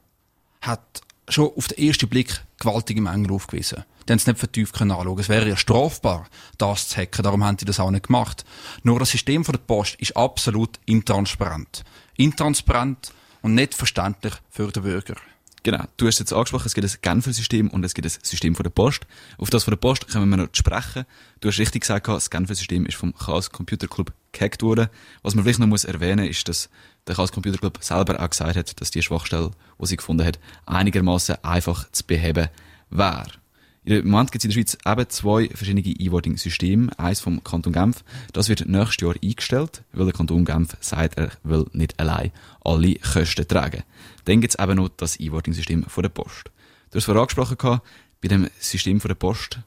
hat 0.62 1.02
schon 1.28 1.52
auf 1.56 1.68
den 1.68 1.88
ersten 1.88 2.10
Blick 2.10 2.42
gewaltige 2.60 3.02
Mängel 3.02 3.32
aufgewiesen. 3.32 3.84
Die 4.08 4.12
haben 4.12 4.18
es 4.18 4.28
nicht 4.28 4.40
vertieft 4.40 4.76
können 4.76 4.92
anschauen. 4.92 5.20
Es 5.20 5.30
wäre 5.30 5.48
ja 5.48 5.58
strafbar, 5.58 6.28
das 6.58 6.90
zu 6.90 6.98
hacken. 6.98 7.24
Darum 7.24 7.44
haben 7.44 7.58
die 7.58 7.66
das 7.66 7.80
auch 7.80 7.92
nicht 7.92 8.08
gemacht. 8.08 8.44
Nur 8.84 9.00
das 9.00 9.12
System 9.12 9.46
von 9.46 9.54
der 9.54 9.60
Post 9.60 9.96
ist 9.96 10.18
absolut 10.18 10.80
intransparent. 10.86 11.84
Intransparent 12.18 13.14
und 13.42 13.56
nicht 13.56 13.74
verständlich 13.74 14.34
für 14.50 14.72
den 14.72 14.84
Bürger. 14.84 15.16
Genau. 15.64 15.86
Du 15.96 16.08
hast 16.08 16.20
jetzt 16.20 16.34
angesprochen, 16.34 16.68
es 16.68 16.74
gibt 16.74 16.86
ein 16.86 16.98
Genfer-System 17.02 17.70
und 17.70 17.86
es 17.86 17.94
gibt 17.94 18.06
ein 18.06 18.14
System 18.22 18.54
von 18.54 18.64
der 18.64 18.70
Post. 18.70 19.08
Auf 19.38 19.50
das 19.50 19.64
von 19.64 19.72
der 19.72 19.78
Post 19.78 20.10
können 20.10 20.30
wir 20.30 20.36
noch 20.36 20.50
sprechen. 20.52 21.06
Du 21.40 21.48
hast 21.48 21.58
richtig 21.58 21.82
gesagt, 21.82 22.08
das 22.10 22.30
Genfer-System 22.30 22.86
ist 22.86 22.96
vom 22.96 23.16
Chaos 23.16 23.50
Computer 23.50 23.88
Club 23.88 24.12
gehackt 24.34 24.62
worden. 24.62 24.90
Was 25.22 25.36
man 25.36 25.46
vielleicht 25.46 25.60
noch 25.60 25.68
muss 25.68 25.86
erwähnen 25.86 26.28
ist, 26.28 26.50
dass 26.50 26.70
der 27.08 27.16
Chaos 27.16 27.32
Computer 27.32 27.58
Club 27.58 27.78
selber 27.80 28.20
auch 28.20 28.30
gesagt 28.30 28.58
hat, 28.58 28.82
dass 28.82 28.92
die 28.92 29.02
Schwachstelle, 29.02 29.52
die 29.82 29.86
sie 29.86 29.96
gefunden 29.96 30.26
hat, 30.26 30.38
einigermaßen 30.66 31.42
einfach 31.44 31.90
zu 31.92 32.06
beheben 32.06 32.50
wäre. 32.90 33.43
Im 33.86 34.10
Moment 34.10 34.32
gibt 34.32 34.42
es 34.42 34.46
in 34.46 34.52
der 34.52 34.54
Schweiz 34.56 34.78
eben 34.86 35.10
zwei 35.10 35.50
verschiedene 35.50 35.86
E-Voting-Systeme. 35.86 36.98
Eins 36.98 37.20
vom 37.20 37.44
Kanton 37.44 37.74
Genf. 37.74 38.04
Das 38.32 38.48
wird 38.48 38.66
nächstes 38.66 39.02
Jahr 39.02 39.16
eingestellt, 39.22 39.84
weil 39.92 40.06
der 40.06 40.14
Kanton 40.14 40.46
Genf 40.46 40.78
sagt, 40.80 41.18
er 41.18 41.32
will 41.44 41.66
nicht 41.74 42.00
allein 42.00 42.32
alle 42.64 42.96
Kosten 42.96 43.48
tragen. 43.48 43.84
Dann 44.26 44.40
gibt 44.40 44.56
es 44.56 44.64
eben 44.64 44.78
noch 44.78 44.90
das 44.90 45.20
E-Voting-System 45.20 45.84
von 45.84 46.02
der 46.02 46.10
Post. 46.10 46.50
Du 46.92 46.98
hast 46.98 47.06
vorher 47.06 47.22
angesprochen, 47.22 47.82
bei 48.22 48.30
dem 48.30 48.50
System 48.58 49.02
von 49.02 49.10
der 49.10 49.16
Post, 49.16 49.60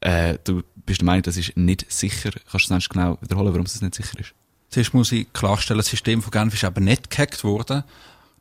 äh, 0.00 0.38
du 0.44 0.62
bist 0.86 1.00
der 1.02 1.06
Meinung, 1.06 1.22
das 1.22 1.36
ist 1.36 1.56
nicht 1.56 1.90
sicher. 1.92 2.30
Kannst 2.50 2.70
du 2.70 2.74
das 2.74 2.88
genau 2.88 3.18
wiederholen, 3.20 3.52
warum 3.52 3.66
es 3.66 3.82
nicht 3.82 3.94
sicher 3.94 4.18
ist? 4.18 4.32
Zuerst 4.70 4.94
muss 4.94 5.12
ich 5.12 5.30
klarstellen, 5.32 5.78
das 5.78 5.88
System 5.88 6.22
von 6.22 6.30
Genf 6.30 6.54
ist 6.54 6.64
eben 6.64 6.84
nicht 6.84 7.10
gehackt 7.10 7.44
worden. 7.44 7.84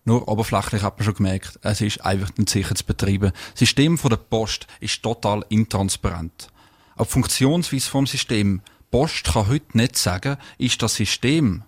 Nur 0.07 0.29
oberflächlich 0.29 0.83
hat 0.83 0.97
man 0.97 1.03
schon 1.03 1.15
gemerkt, 1.15 1.59
es 1.63 1.81
ist 1.81 1.99
einfach 2.05 2.29
nicht 2.37 2.49
sicher 2.49 2.73
zu 2.75 2.85
betreiben. 2.85 3.33
Das 3.51 3.59
System 3.59 3.97
von 3.97 4.09
der 4.09 4.15
Post 4.15 4.65
ist 4.79 5.03
total 5.03 5.43
intransparent. 5.49 6.47
Auch 6.95 7.07
die 7.07 7.11
Funktionsweise 7.11 7.89
vom 7.89 8.07
System 8.07 8.61
Post 8.89 9.25
kann 9.25 9.49
heute 9.49 9.77
nicht 9.77 9.97
sagen, 9.97 10.37
ist 10.57 10.81
das 10.81 10.95
System 10.95 11.63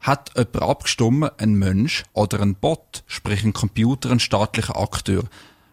hat 0.00 0.30
jemand 0.34 0.62
abgestimmt, 0.62 1.32
ein 1.36 1.56
Mensch 1.56 2.04
oder 2.14 2.40
ein 2.40 2.54
Bot, 2.54 3.04
sprich 3.06 3.44
ein 3.44 3.52
Computer, 3.52 4.12
ein 4.12 4.20
staatlicher 4.20 4.80
Akteur. 4.80 5.24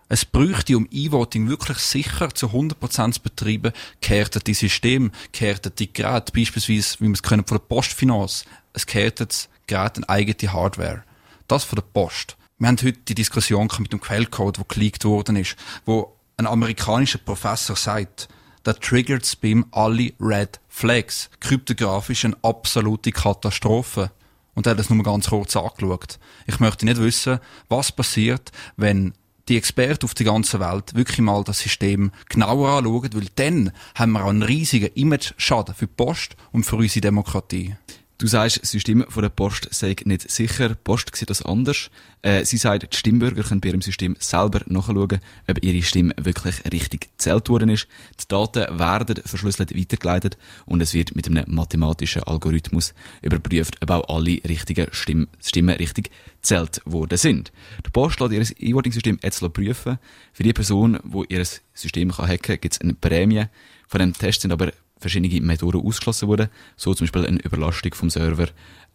Es 0.09 0.25
bräuchte, 0.25 0.75
um 0.75 0.89
E-Voting 0.91 1.47
wirklich 1.47 1.77
sicher 1.77 2.35
zu 2.35 2.47
100% 2.47 3.13
zu 3.13 3.21
betreiben, 3.21 3.71
kehrten 4.01 4.41
die 4.45 4.53
System, 4.53 5.13
kehrten 5.31 5.71
die 5.79 5.93
Geräte, 5.93 6.33
beispielsweise, 6.33 6.97
wie 6.99 7.07
wir 7.07 7.13
es 7.13 7.21
von 7.21 7.45
der 7.45 7.59
Postfinanz, 7.59 8.43
es 8.73 8.85
das 8.85 9.47
Gerät 9.65 9.95
eine 9.95 10.09
eigene 10.09 10.51
Hardware 10.51 11.05
das 11.47 11.63
von 11.63 11.77
der 11.77 11.83
Post. 11.83 12.37
Wir 12.57 12.67
haben 12.67 12.77
heute 12.77 12.99
die 12.99 13.15
Diskussion 13.15 13.69
mit 13.79 13.91
dem 13.91 13.99
Quellcode, 13.99 14.57
der 14.57 14.65
geleakt 14.65 15.03
worden 15.05 15.35
ist, 15.35 15.55
wo 15.85 16.15
ein 16.37 16.47
amerikanischer 16.47 17.17
Professor 17.19 17.75
sagt, 17.75 18.29
da 18.63 18.73
triggert 18.73 19.25
Spam 19.25 19.65
alle 19.71 20.13
Red 20.19 20.59
Flags. 20.67 21.29
Kryptografisch 21.39 22.25
eine 22.25 22.35
absolute 22.41 23.11
Katastrophe. 23.11 24.11
Und 24.55 24.65
er 24.65 24.71
hat 24.71 24.79
das 24.79 24.89
nur 24.89 25.03
ganz 25.03 25.29
kurz 25.29 25.55
angeschaut. 25.55 26.17
Ich 26.47 26.59
möchte 26.59 26.85
nicht 26.85 26.99
wissen, 26.99 27.39
was 27.69 27.91
passiert, 27.91 28.51
wenn 28.75 29.13
die 29.47 29.57
Experten 29.57 30.05
auf 30.05 30.15
der 30.15 30.25
ganzen 30.25 30.59
Welt 30.59 30.95
wirklich 30.95 31.19
mal 31.19 31.43
das 31.43 31.59
System 31.59 32.11
genauer 32.29 32.69
anschauen, 32.69 33.09
weil 33.13 33.27
dann 33.35 33.71
haben 33.93 34.13
wir 34.13 34.23
auch 34.23 34.29
einen 34.29 34.41
riesigen 34.41 34.91
Image-Schaden 34.95 35.75
für 35.75 35.85
die 35.85 35.93
Post 35.95 36.35
und 36.51 36.63
für 36.63 36.77
unsere 36.77 37.01
Demokratie. 37.01 37.75
Du 38.17 38.27
sagst, 38.27 38.61
das 38.61 38.71
System 38.71 39.03
von 39.09 39.23
der 39.23 39.29
Post 39.29 39.67
sei 39.71 39.93
nicht 40.05 40.31
sicher. 40.31 40.69
Die 40.69 40.75
Post 40.75 41.13
sieht 41.13 41.29
das 41.29 41.41
anders. 41.41 41.89
Äh, 42.21 42.45
sie 42.45 42.55
sagt, 42.55 42.93
die 42.93 42.97
Stimmbürger 42.97 43.43
können 43.43 43.59
bei 43.59 43.67
ihrem 43.67 43.81
System 43.81 44.15
selber 44.19 44.61
nachschauen, 44.67 45.19
ob 45.49 45.63
ihre 45.63 45.81
Stimme 45.81 46.13
wirklich 46.17 46.63
richtig 46.71 47.09
gezählt 47.11 47.49
worden 47.49 47.67
ist. 47.67 47.87
Die 48.21 48.27
Daten 48.29 48.79
werden 48.79 49.21
verschlüsselt 49.25 49.77
weitergeleitet 49.77 50.37
und 50.65 50.81
es 50.81 50.93
wird 50.93 51.13
mit 51.13 51.27
einem 51.27 51.43
mathematischen 51.53 52.23
Algorithmus 52.23 52.93
überprüft, 53.21 53.75
ob 53.81 53.91
auch 53.91 54.15
alle 54.15 54.39
richtigen 54.47 54.87
Stimmen, 54.91 55.27
Stimmen 55.43 55.75
richtig 55.75 56.09
gezählt 56.41 56.81
worden 56.85 57.17
sind. 57.17 57.51
Die 57.85 57.89
Post 57.89 58.21
lässt 58.21 58.53
ihr 58.61 58.69
E-Voting-System 58.69 59.19
jetzt 59.23 59.41
prüfen. 59.51 59.99
Für 60.31 60.43
die 60.43 60.53
Person, 60.53 60.99
die 61.03 61.33
ihr 61.33 61.43
System 61.73 62.17
hacken 62.17 62.41
kann, 62.41 62.61
gibt 62.61 62.75
es 62.75 62.79
eine 62.79 62.93
Prämie. 62.93 63.47
Von 63.89 63.99
dem 63.99 64.13
Test 64.13 64.41
sind 64.41 64.53
aber 64.53 64.71
verschiedene 64.99 65.41
Methoden 65.41 65.85
ausgeschlossen 65.85 66.27
wurden, 66.27 66.49
so 66.75 66.93
zum 66.93 67.05
Beispiel 67.05 67.25
eine 67.25 67.41
Überlastung 67.41 67.93
vom 67.93 68.09
Server, 68.09 68.47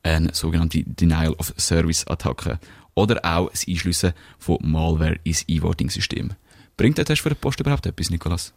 eine 0.02 0.34
sogenannte 0.34 0.82
Denial 0.84 1.34
of 1.34 1.52
Service 1.56 2.06
Attacke 2.06 2.58
oder 2.94 3.24
auch 3.24 3.50
das 3.50 3.66
Einschliessen 3.68 4.12
von 4.38 4.58
Malware 4.62 5.18
ins 5.24 5.44
E-Voting-System. 5.46 6.32
Bringt 6.76 6.98
der 6.98 7.04
Test 7.04 7.22
für 7.22 7.28
die 7.28 7.34
Post 7.34 7.60
überhaupt 7.60 7.86
etwas, 7.86 8.10
Nikolas? 8.10 8.52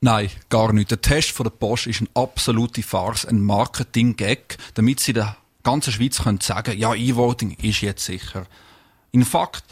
Nein, 0.00 0.30
gar 0.48 0.72
nicht. 0.72 0.90
Der 0.90 1.00
Test 1.00 1.30
von 1.30 1.44
der 1.44 1.50
Post 1.50 1.86
ist 1.86 2.00
eine 2.00 2.10
absolute 2.14 2.82
Farce, 2.82 3.26
ein 3.26 3.40
Marketing-Gag, 3.40 4.58
damit 4.74 5.00
sie 5.00 5.12
der 5.12 5.36
ganzen 5.62 5.92
Schweiz 5.92 6.22
können 6.22 6.40
sagen, 6.40 6.78
ja, 6.78 6.94
E-Voting 6.94 7.56
ist 7.62 7.80
jetzt 7.80 8.04
sicher. 8.04 8.46
In 9.12 9.24
Fakt, 9.24 9.64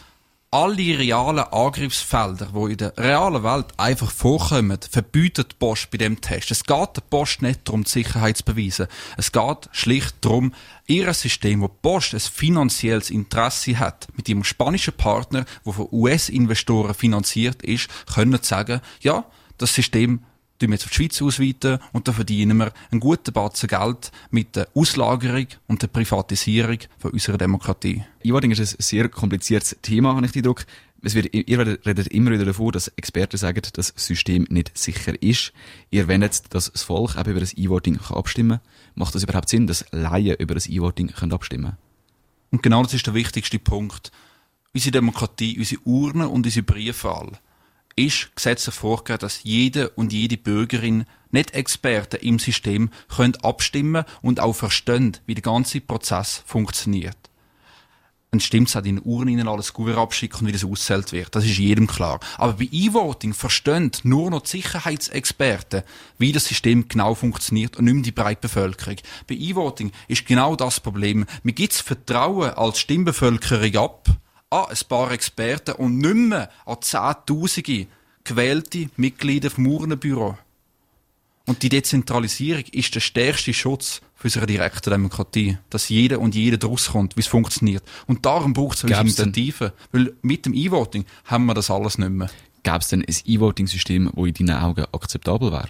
alle 0.54 0.96
realen 0.96 1.42
Angriffsfelder, 1.50 2.50
die 2.54 2.72
in 2.72 2.76
der 2.76 2.96
realen 2.96 3.42
Welt 3.42 3.66
einfach 3.76 4.12
vorkommen, 4.12 4.78
verbietet 4.88 5.50
die 5.50 5.56
Post 5.56 5.90
bei 5.90 5.98
dem 5.98 6.20
Test. 6.20 6.52
Es 6.52 6.62
geht 6.62 6.96
der 6.96 7.00
Post 7.00 7.42
nicht 7.42 7.62
darum, 7.64 7.82
die 7.82 7.90
Sicherheit 7.90 8.36
zu 8.36 8.44
beweisen. 8.44 8.86
Es 9.16 9.32
geht 9.32 9.68
schlicht 9.72 10.14
darum, 10.20 10.54
ihr 10.86 11.12
System, 11.12 11.60
wo 11.60 11.66
die 11.66 11.74
Post 11.82 12.14
ein 12.14 12.20
finanzielles 12.20 13.10
Interesse 13.10 13.80
hat, 13.80 14.06
mit 14.16 14.28
ihrem 14.28 14.44
spanischen 14.44 14.94
Partner, 14.94 15.44
wo 15.64 15.72
von 15.72 15.88
US-Investoren 15.90 16.94
finanziert 16.94 17.60
ist, 17.64 17.88
können 18.14 18.40
sagen, 18.40 18.80
ja, 19.00 19.24
das 19.58 19.74
System 19.74 20.22
tun 20.58 20.68
wir 20.70 20.74
jetzt 20.74 20.84
auf 20.84 20.90
die 20.90 20.96
Schweiz 20.96 21.20
ausweiten 21.20 21.78
und 21.92 22.06
da 22.08 22.12
verdienen 22.12 22.56
wir 22.58 22.72
einen 22.90 23.00
guten 23.00 23.32
Batzen 23.32 23.68
Geld 23.68 24.12
mit 24.30 24.56
der 24.56 24.68
Auslagerung 24.74 25.46
und 25.66 25.82
der 25.82 25.88
Privatisierung 25.88 26.78
von 26.98 27.10
unserer 27.10 27.38
Demokratie. 27.38 28.04
E-Voting 28.22 28.50
ist 28.52 28.60
ein 28.60 28.76
sehr 28.78 29.08
kompliziertes 29.08 29.76
Thema, 29.82 30.14
habe 30.14 30.26
ich 30.26 30.32
den 30.32 30.40
Eindruck. 30.40 30.64
Es 31.02 31.14
wird, 31.14 31.34
ihr 31.34 31.58
redet 31.58 32.08
immer 32.08 32.30
wieder 32.30 32.46
davon, 32.46 32.72
dass 32.72 32.88
Experten 32.88 33.36
sagen, 33.36 33.60
dass 33.60 33.72
das 33.72 33.92
System 33.94 34.46
nicht 34.48 34.76
sicher 34.76 35.20
ist. 35.22 35.52
Ihr 35.90 36.08
wendet, 36.08 36.54
dass 36.54 36.72
das 36.72 36.82
Volk 36.82 37.16
eben 37.18 37.30
über 37.30 37.40
das 37.40 37.52
E-Voting 37.58 37.98
abstimmen 38.08 38.60
kann. 38.60 38.68
Macht 38.94 39.14
das 39.14 39.22
überhaupt 39.22 39.50
Sinn, 39.50 39.66
dass 39.66 39.84
Laien 39.90 40.36
über 40.38 40.54
das 40.54 40.66
E-Voting 40.66 41.12
abstimmen 41.30 41.64
können? 41.64 41.76
Und 42.52 42.62
genau 42.62 42.82
das 42.82 42.94
ist 42.94 43.06
der 43.06 43.14
wichtigste 43.14 43.58
Punkt. 43.58 44.12
Unsere 44.72 44.92
Demokratie, 44.92 45.58
unsere 45.58 45.82
Urne 45.82 46.28
und 46.28 46.46
unsere 46.46 46.64
Briefwahl 46.64 47.32
ist 47.96 48.34
gesetzlich 48.34 48.74
vorgegeben, 48.74 49.20
dass 49.20 49.42
jede 49.44 49.90
und 49.90 50.12
jede 50.12 50.36
Bürgerin, 50.36 51.04
nicht 51.30 51.54
Experten 51.54 52.20
im 52.20 52.38
System, 52.38 52.90
können 53.08 53.36
abstimmen 53.42 54.04
und 54.22 54.40
auch 54.40 54.54
verstehen, 54.54 55.16
wie 55.26 55.34
der 55.34 55.42
ganze 55.42 55.80
Prozess 55.80 56.42
funktioniert. 56.46 57.16
Dann 58.34 58.40
stimmt 58.40 58.68
es 58.68 58.74
auch 58.74 58.84
in 58.84 59.00
Urnen 59.00 59.46
alles 59.46 59.72
gut 59.72 59.94
abschicken 59.94 60.40
und 60.40 60.46
wie 60.48 60.52
das 60.52 60.64
auszählt 60.64 61.12
wird. 61.12 61.36
Das 61.36 61.44
ist 61.44 61.56
jedem 61.56 61.86
klar. 61.86 62.18
Aber 62.36 62.54
bei 62.54 62.68
E-Voting 62.72 63.32
verstehen 63.32 63.92
nur 64.02 64.28
noch 64.28 64.42
die 64.42 64.60
Sicherheitsexperten, 64.60 65.84
wie 66.18 66.32
das 66.32 66.46
System 66.46 66.88
genau 66.88 67.14
funktioniert 67.14 67.76
und 67.76 67.84
nicht 67.84 67.94
mehr 67.94 68.02
die 68.02 68.10
breite 68.10 68.40
Bevölkerung. 68.40 68.96
Bei 69.28 69.36
E-Voting 69.36 69.92
ist 70.08 70.26
genau 70.26 70.56
das 70.56 70.80
Problem. 70.80 71.26
Mir 71.44 71.52
gibt 71.52 71.74
Vertrauen 71.74 72.50
als 72.50 72.80
Stimmbevölkerung 72.80 73.76
ab, 73.76 74.08
an 74.54 74.70
ein 74.70 74.88
paar 74.88 75.10
Experten 75.10 75.72
und 75.72 75.98
nicht 75.98 76.14
mehr 76.14 76.50
an 76.64 76.80
Zehntausende 76.80 77.86
gewählte 78.22 78.88
Mitglieder 78.96 79.50
vom 79.50 79.66
Urnenbüro. 79.66 80.38
Und 81.46 81.62
die 81.62 81.68
Dezentralisierung 81.68 82.64
ist 82.72 82.94
der 82.94 83.00
stärkste 83.00 83.52
Schutz 83.52 84.00
für 84.14 84.28
unsere 84.28 84.46
direkte 84.46 84.88
Demokratie. 84.88 85.58
Dass 85.68 85.90
jeder 85.90 86.20
und 86.20 86.34
jeder 86.34 86.56
daraus 86.56 86.88
kommt, 86.92 87.16
wie 87.16 87.20
es 87.20 87.26
funktioniert. 87.26 87.82
Und 88.06 88.24
darum 88.24 88.54
braucht 88.54 88.78
es 88.78 88.84
eine 88.84 88.98
Initiative. 88.98 89.74
Weil 89.92 90.14
mit 90.22 90.46
dem 90.46 90.54
E-Voting 90.54 91.04
haben 91.26 91.44
wir 91.44 91.54
das 91.54 91.70
alles 91.70 91.98
nicht 91.98 92.10
mehr. 92.10 92.30
Gäbe 92.62 92.78
es 92.78 92.88
denn 92.88 93.04
ein 93.04 93.14
E-Voting-System, 93.26 94.10
das 94.14 94.24
in 94.24 94.46
deinen 94.46 94.62
Augen 94.62 94.86
akzeptabel 94.92 95.52
wäre? 95.52 95.68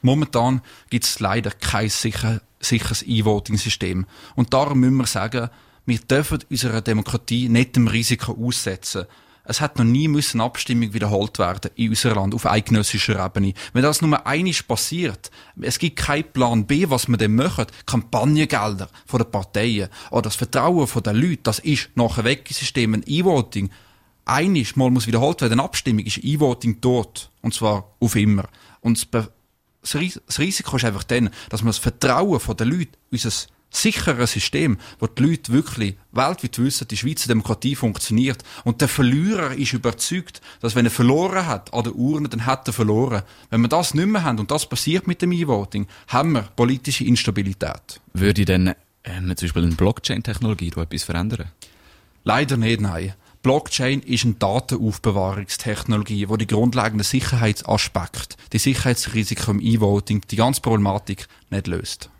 Momentan 0.00 0.62
gibt 0.88 1.04
es 1.04 1.20
leider 1.20 1.50
kein 1.50 1.90
sicher, 1.90 2.40
sicheres 2.60 3.02
E-Voting-System. 3.02 4.06
Und 4.36 4.54
darum 4.54 4.80
müssen 4.80 4.96
wir 4.96 5.06
sagen, 5.06 5.50
wir 5.88 5.98
dürfen 5.98 6.40
unserer 6.50 6.82
Demokratie 6.82 7.48
nicht 7.48 7.74
dem 7.74 7.88
Risiko 7.88 8.36
aussetzen. 8.38 9.06
Es 9.44 9.62
hat 9.62 9.78
noch 9.78 9.86
nie 9.86 10.08
müssen 10.08 10.42
Abstimmung 10.42 10.92
wiederholt 10.92 11.38
werden 11.38 11.70
in 11.74 11.88
unserem 11.88 12.16
Land 12.16 12.34
auf 12.34 12.44
eidgenössischer 12.44 13.24
Ebene. 13.24 13.54
Wenn 13.72 13.82
das 13.82 14.02
nur 14.02 14.26
einisch 14.26 14.62
passiert, 14.64 15.30
es 15.62 15.78
gibt 15.78 15.96
keinen 15.96 16.30
Plan 16.30 16.66
B, 16.66 16.90
was 16.90 17.08
wir 17.08 17.16
denn 17.16 17.34
machen, 17.34 17.64
Kampagnengelder 17.86 18.90
von 19.06 19.22
den 19.22 19.30
Parteien 19.30 19.88
oder 20.10 20.22
das 20.24 20.36
Vertrauen 20.36 20.86
von 20.86 21.02
den 21.02 21.16
Leuten, 21.16 21.44
das 21.44 21.60
ist 21.60 21.88
nachher 21.94 22.24
weg 22.24 22.44
im 22.46 22.54
System. 22.54 22.92
Ein 22.92 23.04
E-Voting 23.06 23.70
einisch 24.26 24.76
mal 24.76 24.90
muss 24.90 25.06
wiederholt 25.06 25.40
werden, 25.40 25.54
eine 25.54 25.62
Abstimmung 25.62 26.04
ist 26.04 26.18
E-Voting 26.18 26.82
tot. 26.82 27.30
Und 27.40 27.54
zwar 27.54 27.94
auf 28.00 28.14
immer. 28.16 28.46
Und 28.82 29.08
das 29.14 30.38
Risiko 30.38 30.76
ist 30.76 30.84
einfach 30.84 31.04
dann, 31.04 31.30
dass 31.48 31.62
man 31.62 31.68
das 31.68 31.78
Vertrauen 31.78 32.38
von 32.38 32.54
den 32.54 32.68
Leuten, 32.68 32.92
unser 33.10 33.30
sicheres 33.70 34.32
System, 34.32 34.78
wo 34.98 35.06
die 35.06 35.22
Leute 35.22 35.52
wirklich 35.52 35.96
weltweit 36.12 36.58
wissen, 36.58 36.88
die 36.88 36.96
Schweizer 36.96 37.28
Demokratie 37.28 37.74
funktioniert. 37.74 38.42
Und 38.64 38.80
der 38.80 38.88
Verlierer 38.88 39.52
ist 39.54 39.72
überzeugt, 39.72 40.40
dass 40.60 40.74
wenn 40.74 40.86
er 40.86 40.90
verloren 40.90 41.46
hat 41.46 41.72
an 41.74 41.84
der 41.84 41.94
Urne, 41.94 42.28
dann 42.28 42.46
hat 42.46 42.66
er 42.66 42.72
verloren. 42.72 43.22
Wenn 43.50 43.60
wir 43.60 43.68
das 43.68 43.94
nicht 43.94 44.06
mehr 44.06 44.24
haben, 44.24 44.38
und 44.38 44.50
das 44.50 44.68
passiert 44.68 45.06
mit 45.06 45.22
dem 45.22 45.32
E-Voting, 45.32 45.86
haben 46.08 46.32
wir 46.32 46.42
politische 46.42 47.04
Instabilität. 47.04 48.00
Würde 48.14 48.44
denn 48.44 48.74
ähm, 49.04 49.36
zum 49.36 49.46
Beispiel 49.46 49.64
eine 49.64 49.74
Blockchain-Technologie 49.74 50.72
etwas 50.76 51.04
verändern? 51.04 51.50
Leider 52.24 52.56
nicht, 52.56 52.80
nein. 52.80 53.14
Blockchain 53.42 54.00
ist 54.00 54.24
eine 54.24 54.34
Datenaufbewahrungstechnologie, 54.34 56.26
die 56.26 56.38
die 56.38 56.46
grundlegenden 56.46 57.04
Sicherheitsaspekte, 57.04 58.36
die 58.52 58.58
Sicherheitsrisiken 58.58 59.60
im 59.60 59.60
E-Voting, 59.60 60.22
die 60.28 60.36
ganze 60.36 60.60
Problematik 60.60 61.28
nicht 61.50 61.68
löst. 61.68 62.10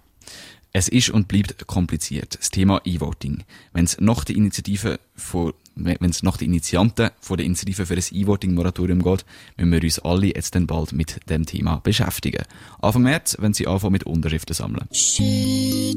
Es 0.73 0.89
ist 0.89 1.11
und 1.11 1.29
bleibt 1.29 1.67
kompliziert. 1.67 2.39
Das 2.39 2.51
Thema 2.51 2.81
E-Voting. 2.85 3.43
Wenn 3.73 3.85
es 3.85 4.01
nach 4.01 4.25
der 4.25 4.37
Initiative 4.37 5.01
von 5.17 5.55
wenn 5.81 6.11
es 6.11 6.23
nach 6.23 6.37
den 6.37 6.49
Initianten 6.49 7.11
von 7.21 7.37
der 7.37 7.47
Initiative 7.47 7.87
für 7.87 7.95
das 7.95 8.11
E-Voting-Moratorium 8.11 9.03
geht, 9.03 9.25
müssen 9.57 9.73
wir 9.73 9.83
uns 9.83 9.99
alle 10.01 10.35
jetzt 10.35 10.55
dann 10.55 10.67
bald 10.67 10.93
mit 10.93 11.21
dem 11.31 11.47
Thema 11.47 11.77
beschäftigen. 11.77 12.43
Anfang 12.81 13.03
März, 13.03 13.37
wenn 13.39 13.55
sie 13.55 13.67
anfangen 13.67 13.93
mit 13.93 14.05
Unterschriften 14.05 14.55
sammeln. 14.55 14.89
Shit, 14.93 15.97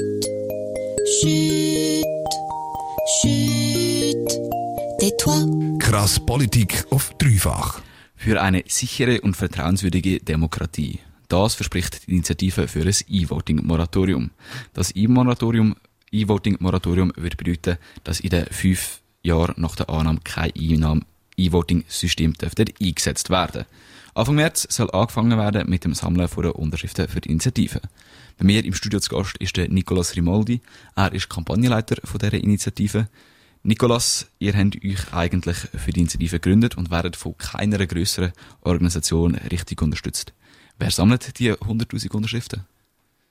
shit, 1.19 2.05
shit, 3.21 3.91
Krass 5.79 6.19
Politik 6.19 6.86
auf 6.91 7.12
dreifach. 7.17 7.81
Für 8.15 8.39
eine 8.41 8.63
sichere 8.67 9.21
und 9.21 9.36
vertrauenswürdige 9.36 10.19
Demokratie. 10.19 10.99
Das 11.31 11.55
verspricht 11.55 12.07
die 12.07 12.11
Initiative 12.11 12.67
für 12.67 12.81
ein 12.81 12.93
E-Voting-Moratorium. 13.07 14.31
Das 14.73 14.93
E-Moratorium 14.93 15.77
E-Voting-Moratorium 16.11 17.13
würde 17.15 17.37
bedeuten, 17.37 17.77
dass 18.03 18.19
in 18.19 18.31
den 18.31 18.47
fünf 18.47 18.99
Jahren 19.23 19.53
nach 19.55 19.77
der 19.77 19.89
Annahme 19.89 20.19
kein 20.25 20.51
E-Voting-System 21.37 22.33
eingesetzt 22.81 23.29
werden 23.29 23.65
Anfang 24.13 24.35
März 24.35 24.67
soll 24.69 24.91
angefangen 24.91 25.37
werden 25.37 25.69
mit 25.69 25.85
dem 25.85 25.93
Sammeln 25.93 26.27
von 26.27 26.51
Unterschriften 26.51 27.07
für 27.07 27.21
die 27.21 27.29
Initiative. 27.29 27.79
Bei 28.37 28.43
mir 28.43 28.65
im 28.65 28.73
Studio 28.73 28.99
zu 28.99 29.15
Gast 29.15 29.37
ist 29.37 29.55
der 29.55 29.69
Nicolas 29.69 30.17
Rimoldi. 30.17 30.59
Er 30.97 31.13
ist 31.13 31.29
Kampagnenleiter 31.29 31.95
von 32.03 32.19
dieser 32.19 32.33
Initiative. 32.33 33.07
Nicolas, 33.63 34.27
ihr 34.39 34.53
habt 34.53 34.83
euch 34.83 35.13
eigentlich 35.13 35.55
für 35.55 35.93
die 35.93 36.01
Initiative 36.01 36.41
gegründet 36.41 36.75
und 36.75 36.91
werdet 36.91 37.15
von 37.15 37.37
keiner 37.37 37.87
größeren 37.87 38.33
Organisation 38.63 39.35
richtig 39.35 39.81
unterstützt. 39.81 40.33
Wer 40.79 40.91
sammelt 40.91 41.39
die 41.39 41.53
100.000 41.53 42.12
Unterschriften? 42.12 42.65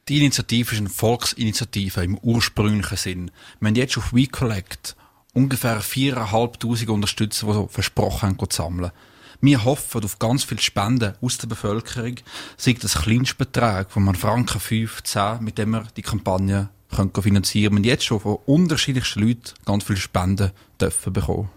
Die 0.09 0.19
Initiative 0.19 0.73
ist 0.73 0.81
eine 0.81 0.89
Volksinitiative 0.89 2.03
im 2.03 2.19
ursprünglichen 2.19 2.97
Sinn. 2.97 3.31
Wir 3.61 3.69
haben 3.69 3.77
jetzt 3.77 3.97
auf 3.97 4.13
WeCollect 4.13 4.97
ungefähr 5.35 5.81
4'500 5.81 6.89
Unterstützer, 6.89 7.47
die 7.47 7.53
so 7.53 7.69
versprochen 7.69 8.31
haben, 8.31 8.51
zu 8.51 8.57
sammeln. 8.57 8.93
Wir 9.41 9.65
hoffen 9.65 10.05
auf 10.05 10.19
ganz 10.19 10.45
viele 10.45 10.61
Spenden 10.61 11.15
aus 11.23 11.39
der 11.39 11.47
Bevölkerung, 11.47 12.17
sei 12.57 12.75
das 12.75 13.03
Kleinstbetrag 13.03 13.91
von 13.91 14.07
einem 14.07 14.15
Franken 14.15 14.61
5, 14.61 15.03
10, 15.03 15.43
mit 15.43 15.57
dem 15.57 15.71
wir 15.71 15.87
die 15.97 16.03
Kampagne 16.03 16.69
können 16.95 17.13
finanzieren 17.13 17.75
können. 17.75 17.85
Wir 17.85 17.91
haben 17.91 17.95
jetzt 17.95 18.05
schon 18.05 18.21
von 18.21 18.39
unterschiedlichsten 18.47 19.21
Leuten 19.21 19.55
ganz 19.65 19.85
viele 19.85 19.99
Spenden 19.99 20.51
dürfen 20.81 21.13
bekommen. 21.13 21.49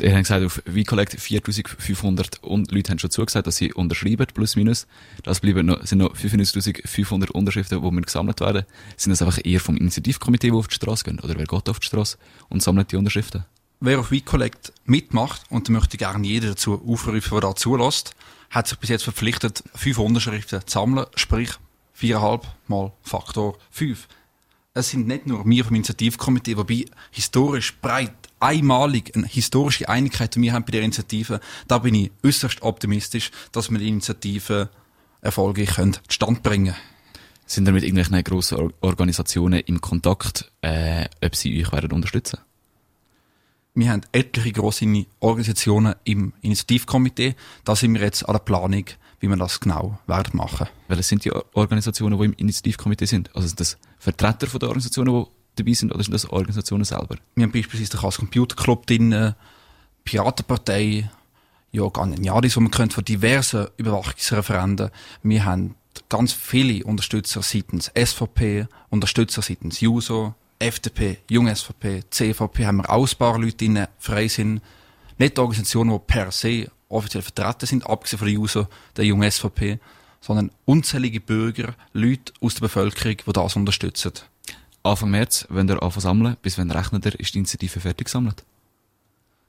Ihr 0.00 0.12
habt 0.12 0.22
gesagt, 0.22 0.44
auf 0.44 0.62
WeCollect 0.64 1.20
4500 1.20 2.40
Leute 2.42 2.90
haben 2.90 2.98
schon 2.98 3.10
zugesagt, 3.10 3.46
dass 3.46 3.56
sie 3.56 3.72
unterschreiben, 3.74 4.26
plus 4.32 4.56
minus. 4.56 4.86
Das 5.22 5.40
bleiben 5.40 5.66
noch, 5.66 5.84
sind 5.84 5.98
noch 5.98 6.14
95.500 6.14 7.30
Unterschriften, 7.30 7.82
die 7.82 7.90
wir 7.90 8.00
gesammelt 8.00 8.40
werden. 8.40 8.64
Sind 8.96 9.10
das 9.10 9.20
einfach 9.20 9.38
eher 9.44 9.60
vom 9.60 9.76
Initiativkomitee, 9.76 10.50
die 10.50 10.56
auf 10.56 10.68
die 10.68 10.74
Straße 10.74 11.04
gehen? 11.04 11.20
Oder 11.20 11.36
wer 11.36 11.44
geht 11.44 11.68
auf 11.68 11.80
die 11.80 11.86
Straße 11.86 12.16
und 12.48 12.62
sammelt 12.62 12.92
die 12.92 12.96
Unterschriften? 12.96 13.44
Wer 13.80 14.00
auf 14.00 14.10
WeCollect 14.10 14.72
mitmacht, 14.84 15.42
und 15.50 15.68
da 15.68 15.72
möchte 15.72 15.96
ich 15.96 15.98
gerne 15.98 16.26
jeder 16.26 16.48
dazu 16.48 16.82
aufrufen, 16.86 17.30
der 17.32 17.40
da 17.40 17.54
zulässt, 17.54 18.14
hat 18.50 18.68
sich 18.68 18.78
bis 18.78 18.90
jetzt 18.90 19.04
verpflichtet, 19.04 19.62
fünf 19.74 19.98
Unterschriften 19.98 20.60
zu 20.66 20.72
sammeln, 20.72 21.06
sprich 21.14 21.50
viereinhalb 21.92 22.46
mal 22.68 22.92
Faktor 23.02 23.58
fünf. 23.70 24.08
Es 24.72 24.90
sind 24.90 25.08
nicht 25.08 25.26
nur 25.26 25.44
wir 25.46 25.64
vom 25.64 25.76
Initiativkomitee, 25.76 26.56
wobei 26.56 26.84
historisch 27.10 27.76
breit 27.80 28.19
einmalig 28.40 29.14
eine 29.14 29.26
historische 29.26 29.88
Einigkeit, 29.88 30.34
die 30.34 30.42
wir 30.42 30.52
haben 30.52 30.64
bei 30.64 30.72
der 30.72 30.82
Initiative, 30.82 31.40
da 31.68 31.78
bin 31.78 31.94
ich 31.94 32.10
äußerst 32.24 32.62
optimistisch, 32.62 33.30
dass 33.52 33.70
wir 33.70 33.78
die 33.78 33.88
Initiative 33.88 34.70
erfolgreich 35.20 35.76
zustande 36.08 36.40
bringen 36.40 36.74
können. 36.74 36.76
Sind 37.46 37.68
ihr 37.68 37.72
mit 37.72 37.82
irgendwelchen 37.82 38.22
grossen 38.22 38.72
Organisationen 38.80 39.60
im 39.60 39.80
Kontakt, 39.80 40.50
äh, 40.62 41.06
ob 41.24 41.34
sie 41.34 41.60
euch 41.60 41.72
werden 41.72 41.90
unterstützen 41.92 42.38
Wir 43.74 43.90
haben 43.90 44.02
etliche 44.12 44.52
grosse 44.52 44.86
Organisationen 45.18 45.94
im 46.04 46.32
Initiativkomitee. 46.42 47.34
Da 47.64 47.74
sind 47.74 47.94
wir 47.94 48.02
jetzt 48.02 48.22
an 48.28 48.34
der 48.34 48.40
Planung, 48.40 48.84
wie 49.18 49.28
wir 49.28 49.36
das 49.36 49.58
genau 49.58 49.98
werden 50.06 50.36
machen. 50.36 50.68
Welche 50.86 51.02
sind 51.02 51.24
die 51.24 51.32
Organisationen, 51.32 52.18
die 52.18 52.24
im 52.24 52.34
Initiativkomitee 52.34 53.06
sind? 53.06 53.34
Also 53.34 53.48
sind 53.48 53.58
das 53.58 53.78
Vertreter 53.98 54.46
von 54.46 54.60
der 54.60 54.68
Organisationen, 54.68 55.24
die 55.24 55.39
dabei 55.56 55.72
sind 55.72 55.92
oder 55.92 56.02
sind 56.02 56.12
das 56.12 56.28
Organisationen 56.28 56.84
selber? 56.84 57.16
Wir 57.34 57.44
haben 57.44 57.52
beispielsweise 57.52 57.90
den 57.90 58.00
Chaos 58.00 58.18
Computer 58.18 58.56
Club 58.56 58.86
drin, 58.86 59.34
Piratenpartei, 60.04 61.10
ja, 61.72 61.88
Ganiaris, 61.88 62.56
wo 62.56 62.60
man 62.60 62.90
von 62.90 63.04
diversen 63.04 63.68
Überwachungsreferenden. 63.76 64.90
Wir 65.22 65.44
haben 65.44 65.76
ganz 66.08 66.32
viele 66.32 66.84
Unterstützer 66.84 67.42
seitens 67.42 67.90
SVP, 67.94 68.66
Unterstützer 68.88 69.42
seitens 69.42 69.80
JUSO, 69.80 70.34
FDP, 70.58 71.18
Jung 71.28 71.54
SVP, 71.54 72.04
CVP, 72.10 72.66
haben 72.66 72.78
wir 72.78 72.90
auch 72.90 73.08
ein 73.08 73.18
paar 73.18 73.38
Leute 73.38 73.64
in 73.64 73.86
frei 73.98 74.28
sind. 74.28 74.60
Nicht 75.18 75.38
Organisationen, 75.38 75.92
die 75.92 75.98
per 76.06 76.30
se 76.32 76.70
offiziell 76.88 77.22
vertreten 77.22 77.66
sind, 77.66 77.86
abgesehen 77.86 78.18
von 78.18 78.26
der 78.26 78.34
JUSO, 78.34 78.66
der 78.96 79.04
Jung 79.04 79.28
SVP, 79.28 79.78
sondern 80.20 80.50
unzählige 80.64 81.20
Bürger, 81.20 81.74
Leute 81.92 82.32
aus 82.40 82.54
der 82.54 82.62
Bevölkerung, 82.62 83.16
die 83.26 83.32
das 83.32 83.56
unterstützen. 83.56 84.12
Anfang 84.82 85.10
März, 85.10 85.46
wenn 85.50 85.68
ihr 85.68 85.82
anfangen 85.82 86.02
sammeln, 86.02 86.36
bis 86.42 86.56
wenn 86.58 86.70
rechnet 86.70 87.04
ihr, 87.06 87.18
ist 87.20 87.34
die 87.34 87.38
Initiative 87.38 87.80
fertig 87.80 88.06
gesammelt? 88.06 88.44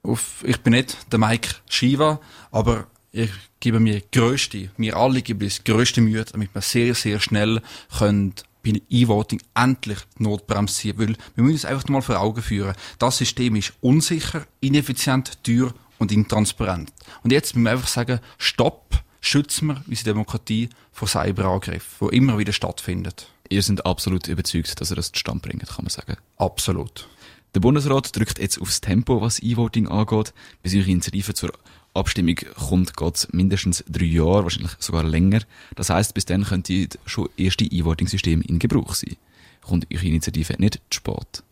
Auf, 0.03 0.43
ich 0.45 0.57
bin 0.61 0.73
nicht 0.73 0.97
der 1.11 1.19
Mike 1.19 1.55
Shiva, 1.69 2.19
aber 2.51 2.87
ich 3.11 3.31
gebe 3.59 3.79
mir 3.79 4.01
größte, 4.11 4.71
mir 4.77 4.97
alle 4.97 5.21
gebe 5.21 5.45
ich 5.45 5.63
größte 5.63 6.01
Mühe, 6.01 6.25
damit 6.25 6.53
wir 6.53 6.61
sehr, 6.61 6.95
sehr 6.95 7.19
schnell 7.19 7.61
können 7.97 8.33
bei 8.63 8.81
E-Voting 8.89 9.41
endlich 9.55 9.99
die 10.17 10.23
Notbremse 10.23 10.75
ziehen, 10.75 10.97
weil 10.97 11.15
wir 11.35 11.43
müssen 11.43 11.53
uns 11.53 11.65
einfach 11.65 11.87
mal 11.89 12.01
vor 12.01 12.19
Augen 12.19 12.41
führen. 12.41 12.75
Das 12.99 13.17
System 13.17 13.55
ist 13.55 13.73
unsicher, 13.81 14.45
ineffizient, 14.59 15.43
teuer 15.43 15.73
und 15.97 16.11
intransparent. 16.11 16.91
Und 17.23 17.31
jetzt 17.31 17.55
müssen 17.55 17.65
wir 17.65 17.71
einfach 17.71 17.87
sagen, 17.87 18.19
stopp, 18.37 19.03
schützen 19.19 19.67
wir 19.67 19.83
unsere 19.87 20.11
Demokratie 20.11 20.69
vor 20.91 21.07
Cyberangriffen, 21.07 22.09
die 22.09 22.17
immer 22.17 22.37
wieder 22.37 22.53
stattfinden. 22.53 23.13
Ihr 23.51 23.61
seid 23.61 23.85
absolut 23.85 24.29
überzeugt, 24.29 24.79
dass 24.79 24.91
ihr 24.91 24.95
das 24.95 25.11
zustande 25.11 25.45
bringt, 25.45 25.67
kann 25.67 25.83
man 25.83 25.89
sagen. 25.89 26.15
Absolut. 26.37 27.09
Der 27.53 27.59
Bundesrat 27.59 28.15
drückt 28.15 28.39
jetzt 28.39 28.61
aufs 28.61 28.79
Tempo, 28.79 29.19
was 29.19 29.43
E-Voting 29.43 29.89
angeht. 29.89 30.33
Bis 30.63 30.73
eure 30.73 30.89
Initiative 30.89 31.33
zur 31.33 31.51
Abstimmung 31.93 32.37
kommt, 32.55 32.95
geht 32.95 33.27
mindestens 33.33 33.83
drei 33.89 34.05
Jahre, 34.05 34.43
wahrscheinlich 34.43 34.71
sogar 34.79 35.03
länger. 35.03 35.41
Das 35.75 35.89
heißt, 35.89 36.13
bis 36.13 36.23
dann 36.23 36.45
könnte 36.45 36.87
schon 37.05 37.27
erste 37.35 37.65
E-Voting-System 37.65 38.41
in 38.41 38.57
Gebrauch 38.57 38.95
sein. 38.95 39.17
Kommt 39.59 39.85
eure 39.93 40.05
Initiative 40.05 40.55
nicht 40.57 40.75
zu 40.89 40.99
spät? 40.99 41.43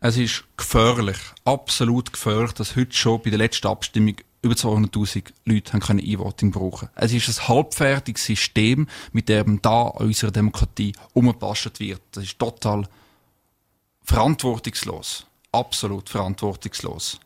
Es 0.00 0.16
ist 0.16 0.44
gefährlich, 0.56 1.18
absolut 1.44 2.14
gefährlich, 2.14 2.52
dass 2.52 2.76
heute 2.76 2.96
schon 2.96 3.20
bei 3.20 3.28
der 3.28 3.38
letzten 3.38 3.66
Abstimmung 3.66 4.16
über 4.42 4.54
200.000 4.54 5.32
Leute 5.44 5.72
haben 5.72 5.80
können 5.80 6.00
E-Voting 6.00 6.50
brauchen. 6.50 6.88
Es 6.96 7.12
ist 7.12 7.28
ein 7.28 7.48
halbfertiges 7.48 8.24
System, 8.24 8.88
mit 9.12 9.28
dem 9.28 9.62
da 9.62 9.88
an 9.88 10.06
unserer 10.06 10.32
Demokratie 10.32 10.92
umgepasst 11.14 11.78
wird. 11.78 12.02
Das 12.10 12.24
ist 12.24 12.38
total 12.38 12.88
verantwortungslos. 14.02 15.26
Absolut 15.52 16.08
verantwortungslos. 16.08 17.20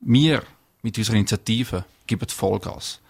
Wir 0.00 0.42
mit 0.82 0.96
unserer 0.96 1.16
Initiative 1.16 1.84
geben 2.06 2.28
Vollgas. 2.28 3.00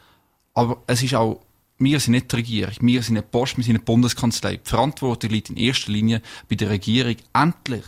Aber 0.54 0.82
es 0.88 1.02
ist 1.02 1.14
auch, 1.14 1.40
wir 1.78 2.00
sind 2.00 2.12
nicht 2.12 2.32
die 2.32 2.36
Regierung, 2.36 2.74
wir 2.80 3.02
sind 3.02 3.14
nicht 3.14 3.30
Post, 3.30 3.56
wir 3.56 3.64
sind 3.64 3.78
die 3.78 3.84
Bundeskanzlei. 3.84 4.56
Die 4.56 4.68
Verantwortung 4.68 5.30
liegt 5.30 5.50
in 5.50 5.56
erster 5.56 5.92
Linie 5.92 6.20
bei 6.48 6.56
der 6.56 6.70
Regierung, 6.70 7.16
endlich 7.32 7.84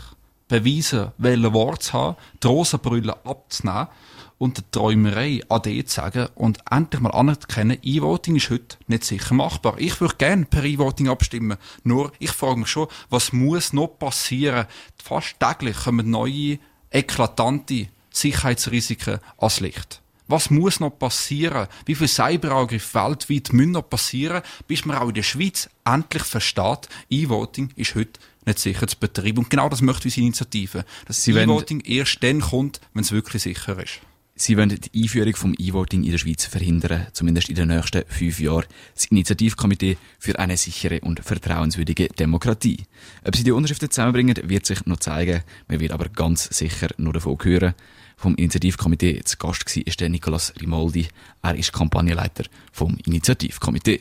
beweisen, 0.53 1.13
welche 1.17 1.55
Worte 1.55 1.79
zu 1.79 1.93
haben, 1.95 2.17
die 2.43 2.47
Rosenbrille 2.47 3.17
abzunehmen 3.25 3.89
und 4.37 4.59
der 4.59 4.71
Träumerei 4.71 5.41
AD 5.49 5.85
zu 5.87 5.95
sagen 5.95 6.29
und 6.35 6.59
endlich 6.71 7.01
mal 7.01 7.11
anerkennen, 7.11 7.79
E-Voting 7.83 8.37
ist 8.37 8.51
heute 8.51 8.77
nicht 8.87 9.05
sicher 9.05 9.35
machbar. 9.35 9.77
Ich 9.79 9.99
würde 10.01 10.17
gerne 10.17 10.45
per 10.45 10.65
E-Voting 10.65 11.09
abstimmen. 11.09 11.57
Nur, 11.85 12.13
ich 12.19 12.33
frage 12.33 12.59
mich 12.59 12.69
schon, 12.69 12.89
was 13.09 13.33
muss 13.33 13.73
noch 13.73 13.99
passieren? 13.99 14.67
Fast 15.03 15.37
täglich 15.41 15.85
kommen 15.85 16.11
neue, 16.11 16.59
eklatante 16.91 17.89
Sicherheitsrisiken 18.11 19.21
ans 19.39 19.61
Licht. 19.61 20.03
Was 20.29 20.51
muss 20.51 20.81
noch 20.81 20.99
passieren? 20.99 21.67
Wie 21.87 21.95
viele 21.95 22.09
Cyberangriffe 22.09 22.95
weltweit 22.95 23.53
müssen 23.55 23.73
noch 23.73 23.89
passieren, 23.89 24.43
bis 24.67 24.85
man 24.85 24.99
auch 24.99 25.09
in 25.09 25.15
der 25.15 25.23
Schweiz 25.23 25.71
endlich 25.85 26.25
versteht, 26.25 26.89
E-Voting 27.09 27.71
ist 27.77 27.95
heute 27.95 28.21
nicht 28.47 28.59
sicher 28.59 28.87
zu 28.87 28.97
betreiben. 28.99 29.39
Und 29.39 29.51
genau 29.51 29.69
das 29.69 29.83
möchte 29.83 30.09
unsere 30.09 30.27
Initiative. 30.27 30.85
Dass 31.07 31.27
E-Voting 31.27 31.81
erst 31.81 32.23
dann 32.23 32.41
kommt, 32.41 32.81
wenn 32.95 33.03
es 33.03 33.13
wirklich 33.13 33.43
sicher 33.43 33.83
ist. 33.83 34.01
Sie 34.35 34.57
wollen 34.57 34.71
die 34.71 35.03
Einführung 35.03 35.37
vom 35.37 35.55
E-Voting 35.59 36.05
in 36.05 36.11
der 36.11 36.19
Schweiz 36.19 36.47
verhindern, 36.47 37.07
zumindest 37.13 37.51
in 37.51 37.55
den 37.55 37.69
nächsten 37.69 38.03
fünf 38.09 38.41
Jahren. 38.41 38.65
Das 38.95 39.05
Initiativkomitee 39.05 39.99
für 40.19 40.39
eine 40.39 40.57
sichere 40.57 41.01
und 41.03 41.21
vertrauenswürdige 41.21 42.09
Demokratie. 42.09 42.85
Ob 43.25 43.37
sie 43.37 43.45
die 43.45 43.53
Unterschriften 43.53 43.91
zusammenbringen, 43.91 44.37
wird 44.45 44.65
sich 44.65 44.87
noch 44.87 45.01
zeigen. 45.01 45.43
Man 45.69 45.81
wird 45.81 45.93
aber 45.93 46.09
ganz 46.09 46.45
sicher 46.45 46.89
nur 46.97 47.13
davon 47.13 47.39
hören. 47.43 47.75
Vom 48.17 48.35
Initiativkomitee 48.35 49.21
zu 49.25 49.37
Gast 49.37 49.77
war 49.77 49.87
ist 49.87 50.01
der 50.01 50.09
Nicolas 50.09 50.55
Rimoldi. 50.61 51.09
Er 51.43 51.55
ist 51.55 51.73
Kampagnenleiter 51.73 52.45
vom 52.73 52.97
Initiativkomitee. 53.05 54.01